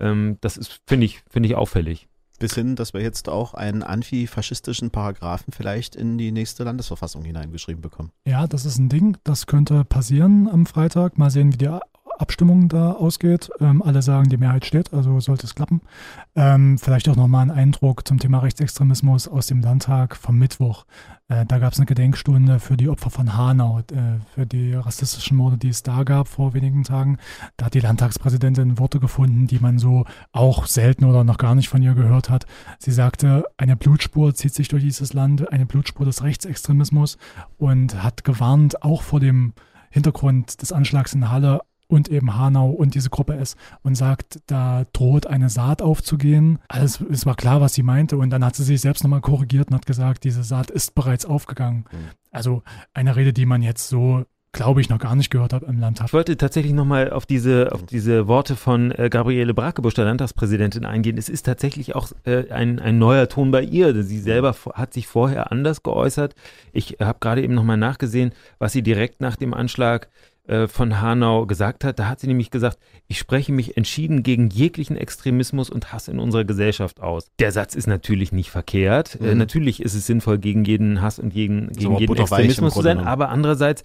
Ähm, 0.00 0.38
das 0.40 0.56
ist, 0.56 0.80
finde 0.86 1.04
ich, 1.04 1.20
finde 1.28 1.50
ich 1.50 1.54
auffällig. 1.54 2.07
Bis 2.38 2.54
hin, 2.54 2.76
dass 2.76 2.94
wir 2.94 3.00
jetzt 3.00 3.28
auch 3.28 3.54
einen 3.54 3.82
antifaschistischen 3.82 4.90
Paragraphen 4.90 5.52
vielleicht 5.52 5.96
in 5.96 6.18
die 6.18 6.30
nächste 6.30 6.64
Landesverfassung 6.64 7.24
hineingeschrieben 7.24 7.82
bekommen. 7.82 8.12
Ja, 8.24 8.46
das 8.46 8.64
ist 8.64 8.78
ein 8.78 8.88
Ding. 8.88 9.16
Das 9.24 9.46
könnte 9.46 9.84
passieren 9.84 10.48
am 10.48 10.66
Freitag. 10.66 11.18
Mal 11.18 11.30
sehen, 11.30 11.52
wie 11.52 11.58
die 11.58 11.68
Abstimmung 12.18 12.68
da 12.68 12.92
ausgeht. 12.92 13.50
Ähm, 13.60 13.82
alle 13.82 14.02
sagen, 14.02 14.28
die 14.28 14.36
Mehrheit 14.36 14.64
steht, 14.64 14.92
also 14.92 15.20
sollte 15.20 15.46
es 15.46 15.54
klappen. 15.54 15.80
Ähm, 16.34 16.78
vielleicht 16.78 17.08
auch 17.08 17.16
nochmal 17.16 17.42
ein 17.42 17.50
Eindruck 17.50 18.06
zum 18.06 18.18
Thema 18.18 18.38
Rechtsextremismus 18.38 19.28
aus 19.28 19.46
dem 19.46 19.60
Landtag 19.60 20.16
vom 20.16 20.38
Mittwoch. 20.38 20.84
Äh, 21.28 21.44
da 21.46 21.58
gab 21.58 21.72
es 21.72 21.78
eine 21.78 21.86
Gedenkstunde 21.86 22.58
für 22.58 22.76
die 22.76 22.88
Opfer 22.88 23.10
von 23.10 23.36
Hanau, 23.36 23.80
äh, 23.80 24.18
für 24.34 24.46
die 24.46 24.74
rassistischen 24.74 25.36
Morde, 25.36 25.58
die 25.58 25.68
es 25.68 25.82
da 25.82 26.02
gab 26.02 26.26
vor 26.28 26.54
wenigen 26.54 26.84
Tagen. 26.84 27.18
Da 27.56 27.66
hat 27.66 27.74
die 27.74 27.80
Landtagspräsidentin 27.80 28.78
Worte 28.78 28.98
gefunden, 28.98 29.46
die 29.46 29.58
man 29.58 29.78
so 29.78 30.04
auch 30.32 30.66
selten 30.66 31.04
oder 31.04 31.24
noch 31.24 31.38
gar 31.38 31.54
nicht 31.54 31.68
von 31.68 31.82
ihr 31.82 31.94
gehört 31.94 32.30
hat. 32.30 32.46
Sie 32.78 32.92
sagte, 32.92 33.44
eine 33.56 33.76
Blutspur 33.76 34.34
zieht 34.34 34.54
sich 34.54 34.68
durch 34.68 34.82
dieses 34.82 35.12
Land, 35.12 35.52
eine 35.52 35.66
Blutspur 35.66 36.06
des 36.06 36.22
Rechtsextremismus 36.22 37.18
und 37.58 38.02
hat 38.02 38.24
gewarnt, 38.24 38.82
auch 38.82 39.02
vor 39.02 39.20
dem 39.20 39.52
Hintergrund 39.90 40.60
des 40.62 40.72
Anschlags 40.72 41.14
in 41.14 41.30
Halle 41.30 41.60
und 41.88 42.08
eben 42.08 42.36
Hanau 42.36 42.70
und 42.70 42.94
diese 42.94 43.10
Gruppe 43.10 43.36
S 43.36 43.56
und 43.82 43.96
sagt, 43.96 44.40
da 44.46 44.84
droht 44.92 45.26
eine 45.26 45.48
Saat 45.48 45.82
aufzugehen. 45.82 46.58
Alles, 46.68 47.00
es 47.10 47.26
war 47.26 47.34
klar, 47.34 47.60
was 47.60 47.74
sie 47.74 47.82
meinte 47.82 48.16
und 48.16 48.30
dann 48.30 48.44
hat 48.44 48.56
sie 48.56 48.64
sich 48.64 48.80
selbst 48.80 49.02
nochmal 49.02 49.20
korrigiert 49.22 49.68
und 49.68 49.74
hat 49.74 49.86
gesagt, 49.86 50.24
diese 50.24 50.44
Saat 50.44 50.70
ist 50.70 50.94
bereits 50.94 51.26
aufgegangen. 51.26 51.86
Mhm. 51.90 51.96
Also 52.30 52.62
eine 52.94 53.16
Rede, 53.16 53.32
die 53.32 53.46
man 53.46 53.62
jetzt 53.62 53.88
so, 53.88 54.24
glaube 54.52 54.80
ich, 54.80 54.88
noch 54.88 54.98
gar 54.98 55.14
nicht 55.14 55.30
gehört 55.30 55.52
hat 55.52 55.62
im 55.62 55.78
Landtag. 55.78 56.08
Ich 56.08 56.12
wollte 56.12 56.36
tatsächlich 56.36 56.72
nochmal 56.72 57.10
auf 57.10 57.26
diese, 57.26 57.70
auf 57.72 57.84
diese 57.84 58.28
Worte 58.28 58.56
von 58.56 58.90
äh, 58.92 59.08
Gabriele 59.10 59.54
Brakebusch, 59.54 59.94
der 59.94 60.06
Landtagspräsidentin, 60.06 60.84
eingehen. 60.84 61.16
Es 61.16 61.28
ist 61.28 61.44
tatsächlich 61.44 61.94
auch 61.94 62.12
äh, 62.24 62.50
ein, 62.50 62.78
ein 62.80 62.98
neuer 62.98 63.28
Ton 63.28 63.50
bei 63.50 63.62
ihr. 63.62 64.02
Sie 64.02 64.18
selber 64.18 64.52
v- 64.54 64.72
hat 64.72 64.92
sich 64.94 65.06
vorher 65.06 65.52
anders 65.52 65.82
geäußert. 65.82 66.34
Ich 66.72 66.96
habe 67.00 67.18
gerade 67.20 67.42
eben 67.42 67.54
nochmal 67.54 67.76
nachgesehen, 67.76 68.32
was 68.58 68.72
sie 68.72 68.82
direkt 68.82 69.20
nach 69.20 69.36
dem 69.36 69.52
Anschlag 69.54 70.06
äh, 70.06 70.08
von 70.68 71.00
Hanau 71.00 71.46
gesagt 71.46 71.84
hat. 71.84 71.98
Da 71.98 72.08
hat 72.08 72.20
sie 72.20 72.26
nämlich 72.26 72.50
gesagt, 72.50 72.78
ich 73.06 73.18
spreche 73.18 73.52
mich 73.52 73.76
entschieden 73.76 74.22
gegen 74.22 74.48
jeglichen 74.48 74.96
Extremismus 74.96 75.70
und 75.70 75.92
Hass 75.92 76.08
in 76.08 76.18
unserer 76.18 76.44
Gesellschaft 76.44 77.00
aus. 77.00 77.30
Der 77.38 77.52
Satz 77.52 77.74
ist 77.74 77.86
natürlich 77.86 78.32
nicht 78.32 78.50
verkehrt. 78.50 79.18
Äh, 79.20 79.32
Mhm. 79.32 79.38
natürlich 79.38 79.82
ist 79.82 79.94
es 79.94 80.06
sinnvoll, 80.06 80.38
gegen 80.38 80.64
jeden 80.64 81.02
Hass 81.02 81.18
und 81.18 81.32
gegen, 81.32 81.68
gegen 81.72 81.96
jeden 81.98 82.16
Extremismus 82.16 82.74
zu 82.74 82.82
sein. 82.82 82.98
Aber 82.98 83.28
andererseits 83.28 83.84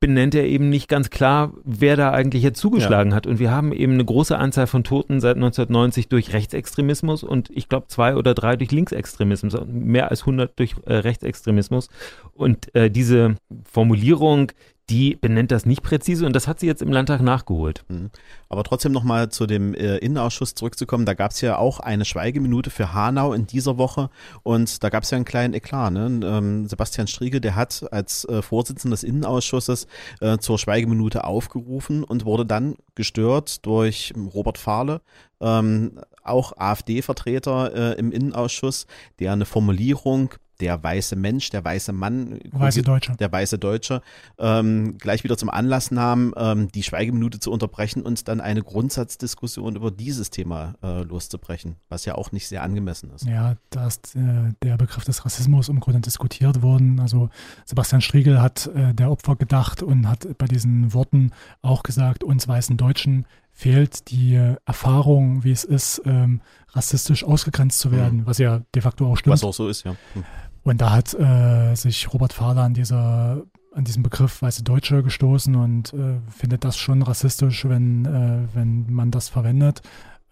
benennt 0.00 0.34
er 0.36 0.44
eben 0.46 0.68
nicht 0.68 0.88
ganz 0.88 1.10
klar, 1.10 1.52
wer 1.64 1.96
da 1.96 2.12
eigentlich 2.12 2.44
jetzt 2.44 2.60
zugeschlagen 2.60 3.12
hat. 3.14 3.26
Und 3.26 3.40
wir 3.40 3.50
haben 3.50 3.72
eben 3.72 3.94
eine 3.94 4.04
große 4.04 4.38
Anzahl 4.38 4.68
von 4.68 4.84
Toten 4.84 5.20
seit 5.20 5.34
1990 5.34 6.08
durch 6.08 6.32
Rechtsextremismus 6.32 7.24
und 7.24 7.50
ich 7.52 7.68
glaube 7.68 7.88
zwei 7.88 8.14
oder 8.14 8.32
drei 8.34 8.54
durch 8.54 8.70
Linksextremismus, 8.70 9.56
mehr 9.66 10.10
als 10.12 10.20
100 10.20 10.56
durch 10.56 10.76
äh, 10.86 10.94
Rechtsextremismus. 10.94 11.88
Und 12.32 12.72
äh, 12.76 12.92
diese 12.92 13.34
Formulierung, 13.64 14.52
die 14.90 15.16
benennt 15.16 15.50
das 15.50 15.66
nicht 15.66 15.82
präzise 15.82 16.24
und 16.24 16.34
das 16.34 16.48
hat 16.48 16.60
sie 16.60 16.66
jetzt 16.66 16.80
im 16.80 16.90
Landtag 16.90 17.20
nachgeholt. 17.20 17.84
Mhm. 17.88 18.10
Aber 18.48 18.64
trotzdem 18.64 18.92
nochmal 18.92 19.28
zu 19.28 19.46
dem 19.46 19.74
äh, 19.74 19.98
Innenausschuss 19.98 20.54
zurückzukommen, 20.54 21.04
da 21.04 21.14
gab 21.14 21.32
es 21.32 21.40
ja 21.40 21.58
auch 21.58 21.80
eine 21.80 22.04
Schweigeminute 22.04 22.70
für 22.70 22.94
Hanau 22.94 23.34
in 23.34 23.46
dieser 23.46 23.76
Woche 23.76 24.08
und 24.42 24.82
da 24.82 24.88
gab 24.88 25.02
es 25.02 25.10
ja 25.10 25.16
einen 25.16 25.26
kleinen 25.26 25.54
Eklat. 25.54 25.92
Ne? 25.92 26.20
Ähm, 26.24 26.66
Sebastian 26.66 27.06
Striegel, 27.06 27.40
der 27.40 27.54
hat 27.54 27.86
als 27.92 28.24
äh, 28.24 28.40
Vorsitzender 28.40 28.94
des 28.94 29.04
Innenausschusses 29.04 29.86
äh, 30.20 30.38
zur 30.38 30.58
Schweigeminute 30.58 31.24
aufgerufen 31.24 32.02
und 32.04 32.24
wurde 32.24 32.46
dann 32.46 32.76
gestört 32.94 33.66
durch 33.66 34.14
Robert 34.34 34.58
Fahle, 34.58 35.02
ähm, 35.40 36.00
auch 36.22 36.52
AfD-Vertreter 36.56 37.74
äh, 37.74 37.98
im 37.98 38.10
Innenausschuss, 38.12 38.86
der 39.18 39.32
eine 39.32 39.44
Formulierung 39.44 40.34
der 40.60 40.82
weiße 40.82 41.16
Mensch, 41.16 41.50
der 41.50 41.64
weiße 41.64 41.92
Mann, 41.92 42.38
weiße 42.50 42.82
Deutsche, 42.82 43.14
der 43.16 43.30
weiße 43.30 43.58
Deutsche, 43.58 44.02
ähm, 44.38 44.98
gleich 44.98 45.24
wieder 45.24 45.36
zum 45.36 45.50
Anlass 45.50 45.90
nahm, 45.90 46.34
ähm, 46.36 46.70
die 46.72 46.82
Schweigeminute 46.82 47.40
zu 47.40 47.50
unterbrechen 47.50 48.02
und 48.02 48.28
dann 48.28 48.40
eine 48.40 48.62
Grundsatzdiskussion 48.62 49.76
über 49.76 49.90
dieses 49.90 50.30
Thema 50.30 50.74
äh, 50.82 51.02
loszubrechen, 51.02 51.76
was 51.88 52.04
ja 52.04 52.14
auch 52.14 52.32
nicht 52.32 52.48
sehr 52.48 52.62
angemessen 52.62 53.10
ist. 53.14 53.26
Ja, 53.26 53.56
da 53.70 53.86
ist 53.86 54.16
äh, 54.16 54.52
der 54.62 54.76
Begriff 54.76 55.04
des 55.04 55.24
Rassismus 55.24 55.68
im 55.68 55.80
Grunde 55.80 56.00
diskutiert 56.00 56.62
worden. 56.62 57.00
Also 57.00 57.30
Sebastian 57.64 58.00
Striegel 58.00 58.40
hat 58.40 58.66
äh, 58.74 58.94
der 58.94 59.10
Opfer 59.10 59.36
gedacht 59.36 59.82
und 59.82 60.08
hat 60.08 60.26
bei 60.38 60.46
diesen 60.46 60.92
Worten 60.92 61.30
auch 61.62 61.82
gesagt, 61.82 62.24
uns 62.24 62.48
weißen 62.48 62.76
Deutschen 62.76 63.26
fehlt 63.52 64.10
die 64.10 64.34
Erfahrung, 64.66 65.42
wie 65.42 65.50
es 65.50 65.64
ist, 65.64 66.00
ähm, 66.04 66.40
rassistisch 66.70 67.24
ausgegrenzt 67.24 67.80
zu 67.80 67.90
werden, 67.90 68.20
mhm. 68.20 68.26
was 68.26 68.38
ja 68.38 68.62
de 68.72 68.82
facto 68.82 69.10
auch 69.10 69.16
stimmt. 69.16 69.32
Was 69.32 69.42
auch 69.42 69.52
so 69.52 69.68
ist, 69.68 69.84
ja. 69.84 69.96
Mhm. 70.14 70.24
Und 70.62 70.80
da 70.80 70.92
hat 70.92 71.14
äh, 71.14 71.74
sich 71.74 72.12
Robert 72.12 72.32
Fahler 72.32 72.62
an 72.62 72.74
dieser 72.74 73.42
an 73.74 73.84
diesem 73.84 74.02
Begriff 74.02 74.42
weiße 74.42 74.64
Deutsche 74.64 75.02
gestoßen 75.04 75.54
und 75.54 75.92
äh, 75.92 76.18
findet 76.30 76.64
das 76.64 76.76
schon 76.76 77.02
rassistisch, 77.02 77.64
wenn, 77.68 78.06
äh, 78.06 78.40
wenn 78.54 78.92
man 78.92 79.12
das 79.12 79.28
verwendet. 79.28 79.82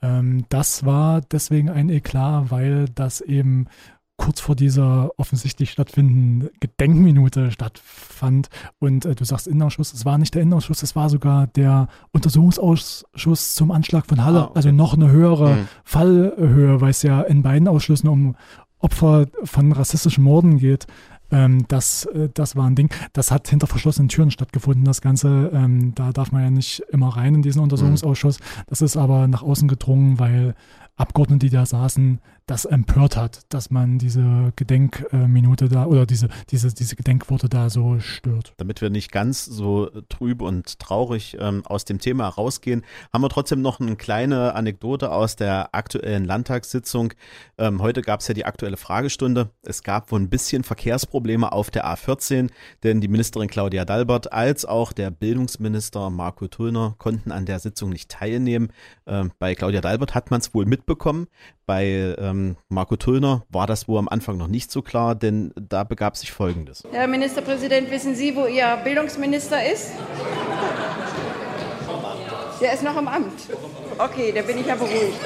Ähm, 0.02 0.46
das 0.48 0.84
war 0.84 1.20
deswegen 1.20 1.70
ein 1.70 1.88
Eklat, 1.88 2.50
weil 2.50 2.86
das 2.88 3.20
eben 3.20 3.68
kurz 4.16 4.40
vor 4.40 4.56
dieser 4.56 5.10
offensichtlich 5.18 5.70
stattfindenden 5.70 6.50
Gedenkminute 6.60 7.50
stattfand. 7.50 8.48
Und 8.78 9.04
äh, 9.04 9.14
du 9.14 9.24
sagst 9.24 9.46
Innenausschuss, 9.46 9.92
es 9.92 10.04
war 10.04 10.18
nicht 10.18 10.34
der 10.34 10.42
Innenausschuss, 10.42 10.82
es 10.82 10.96
war 10.96 11.10
sogar 11.10 11.46
der 11.48 11.88
Untersuchungsausschuss 12.12 13.54
zum 13.54 13.70
Anschlag 13.70 14.06
von 14.06 14.24
Halle. 14.24 14.40
Ah, 14.40 14.44
okay. 14.44 14.52
Also 14.54 14.72
noch 14.72 14.94
eine 14.94 15.10
höhere 15.10 15.54
mhm. 15.54 15.68
Fallhöhe, 15.84 16.80
weil 16.80 16.90
es 16.90 17.02
ja 17.02 17.20
in 17.22 17.42
beiden 17.42 17.68
Ausschüssen 17.68 18.08
um 18.08 18.36
Opfer 18.78 19.26
von 19.44 19.72
rassistischen 19.72 20.24
Morden 20.24 20.58
geht. 20.58 20.86
Ähm, 21.30 21.66
das, 21.68 22.04
äh, 22.06 22.28
das 22.32 22.56
war 22.56 22.66
ein 22.66 22.76
Ding. 22.76 22.90
Das 23.12 23.30
hat 23.30 23.48
hinter 23.48 23.66
verschlossenen 23.66 24.08
Türen 24.08 24.30
stattgefunden, 24.30 24.84
das 24.84 25.00
Ganze. 25.00 25.50
Ähm, 25.52 25.94
da 25.94 26.12
darf 26.12 26.32
man 26.32 26.42
ja 26.42 26.50
nicht 26.50 26.80
immer 26.90 27.08
rein 27.08 27.34
in 27.34 27.42
diesen 27.42 27.62
Untersuchungsausschuss. 27.62 28.38
Das 28.68 28.82
ist 28.82 28.96
aber 28.96 29.26
nach 29.26 29.42
außen 29.42 29.68
gedrungen, 29.68 30.18
weil 30.18 30.54
Abgeordnete, 30.96 31.46
die 31.46 31.50
da 31.50 31.66
saßen, 31.66 32.20
das 32.46 32.64
empört 32.64 33.16
hat, 33.16 33.40
dass 33.48 33.70
man 33.70 33.98
diese 33.98 34.52
Gedenkminute 34.54 35.68
da 35.68 35.86
oder 35.86 36.06
diese, 36.06 36.28
diese, 36.50 36.72
diese 36.72 36.94
Gedenkworte 36.94 37.48
da 37.48 37.70
so 37.70 37.98
stört. 37.98 38.54
Damit 38.56 38.80
wir 38.80 38.88
nicht 38.88 39.10
ganz 39.10 39.44
so 39.44 39.90
trüb 40.08 40.42
und 40.42 40.78
traurig 40.78 41.36
ähm, 41.40 41.66
aus 41.66 41.84
dem 41.84 41.98
Thema 41.98 42.28
rausgehen, 42.28 42.84
haben 43.12 43.22
wir 43.22 43.30
trotzdem 43.30 43.62
noch 43.62 43.80
eine 43.80 43.96
kleine 43.96 44.54
Anekdote 44.54 45.10
aus 45.10 45.34
der 45.34 45.74
aktuellen 45.74 46.24
Landtagssitzung. 46.24 47.14
Ähm, 47.58 47.82
heute 47.82 48.02
gab 48.02 48.20
es 48.20 48.28
ja 48.28 48.34
die 48.34 48.44
aktuelle 48.44 48.76
Fragestunde. 48.76 49.50
Es 49.62 49.82
gab 49.82 50.12
wohl 50.12 50.20
ein 50.20 50.30
bisschen 50.30 50.62
Verkehrsprobleme 50.62 51.50
auf 51.50 51.72
der 51.72 51.84
A14, 51.84 52.50
denn 52.84 53.00
die 53.00 53.08
Ministerin 53.08 53.48
Claudia 53.48 53.84
Dalbert 53.84 54.32
als 54.32 54.64
auch 54.64 54.92
der 54.92 55.10
Bildungsminister 55.10 56.10
Marco 56.10 56.46
Tullner 56.46 56.94
konnten 56.98 57.32
an 57.32 57.44
der 57.44 57.58
Sitzung 57.58 57.90
nicht 57.90 58.08
teilnehmen. 58.08 58.68
Ähm, 59.04 59.32
bei 59.40 59.56
Claudia 59.56 59.80
Dalbert 59.80 60.14
hat 60.14 60.30
man 60.30 60.40
es 60.40 60.54
wohl 60.54 60.64
mitbekommen. 60.64 61.26
Bei 61.66 62.14
ähm, 62.18 62.35
Marco 62.68 62.96
Tullner 62.96 63.42
war 63.48 63.66
das 63.66 63.88
wohl 63.88 63.98
am 63.98 64.08
Anfang 64.08 64.36
noch 64.36 64.48
nicht 64.48 64.70
so 64.70 64.82
klar, 64.82 65.14
denn 65.14 65.52
da 65.56 65.84
begab 65.84 66.16
sich 66.16 66.32
Folgendes. 66.32 66.82
Herr 66.90 67.06
Ministerpräsident, 67.06 67.90
wissen 67.90 68.14
Sie, 68.14 68.34
wo 68.36 68.46
Ihr 68.46 68.78
Bildungsminister 68.84 69.70
ist? 69.72 69.92
Der 72.60 72.72
ist 72.72 72.82
noch 72.82 72.96
im 72.96 73.08
Amt. 73.08 73.48
Okay, 73.98 74.32
da 74.34 74.42
bin 74.42 74.58
ich 74.58 74.66
ja 74.66 74.74
beruhigt. 74.74 75.20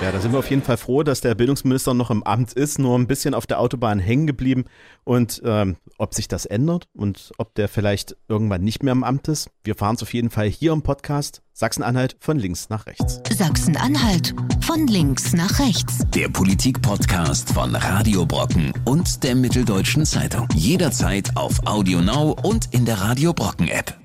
Ja, 0.00 0.12
da 0.12 0.20
sind 0.20 0.30
wir 0.30 0.38
auf 0.38 0.48
jeden 0.48 0.62
Fall 0.62 0.76
froh, 0.76 1.02
dass 1.02 1.22
der 1.22 1.34
Bildungsminister 1.34 1.92
noch 1.92 2.12
im 2.12 2.22
Amt 2.22 2.52
ist, 2.52 2.78
nur 2.78 2.96
ein 2.96 3.08
bisschen 3.08 3.34
auf 3.34 3.48
der 3.48 3.58
Autobahn 3.58 3.98
hängen 3.98 4.28
geblieben. 4.28 4.66
Und 5.02 5.42
ähm, 5.44 5.76
ob 5.98 6.14
sich 6.14 6.28
das 6.28 6.46
ändert 6.46 6.86
und 6.94 7.32
ob 7.36 7.54
der 7.56 7.68
vielleicht 7.68 8.16
irgendwann 8.28 8.62
nicht 8.62 8.84
mehr 8.84 8.92
im 8.92 9.02
Amt 9.02 9.26
ist, 9.26 9.50
wir 9.64 9.74
fahren 9.74 9.96
es 9.96 10.02
auf 10.02 10.14
jeden 10.14 10.30
Fall 10.30 10.46
hier 10.46 10.72
im 10.72 10.82
Podcast 10.82 11.42
Sachsen-Anhalt 11.52 12.16
von 12.20 12.38
links 12.38 12.68
nach 12.68 12.86
rechts. 12.86 13.20
Sachsen-Anhalt 13.28 14.34
von 14.64 14.86
links 14.86 15.32
nach 15.32 15.58
rechts. 15.58 15.98
Der 16.14 16.28
Politik-Podcast 16.28 17.52
von 17.52 17.74
Radio 17.74 18.24
Brocken 18.24 18.72
und 18.84 19.24
der 19.24 19.34
Mitteldeutschen 19.34 20.06
Zeitung. 20.06 20.46
Jederzeit 20.54 21.36
auf 21.36 21.66
Audio 21.66 22.00
Now 22.00 22.36
und 22.44 22.72
in 22.72 22.84
der 22.84 23.00
Radio 23.00 23.32
Brocken 23.32 23.66
App. 23.66 23.98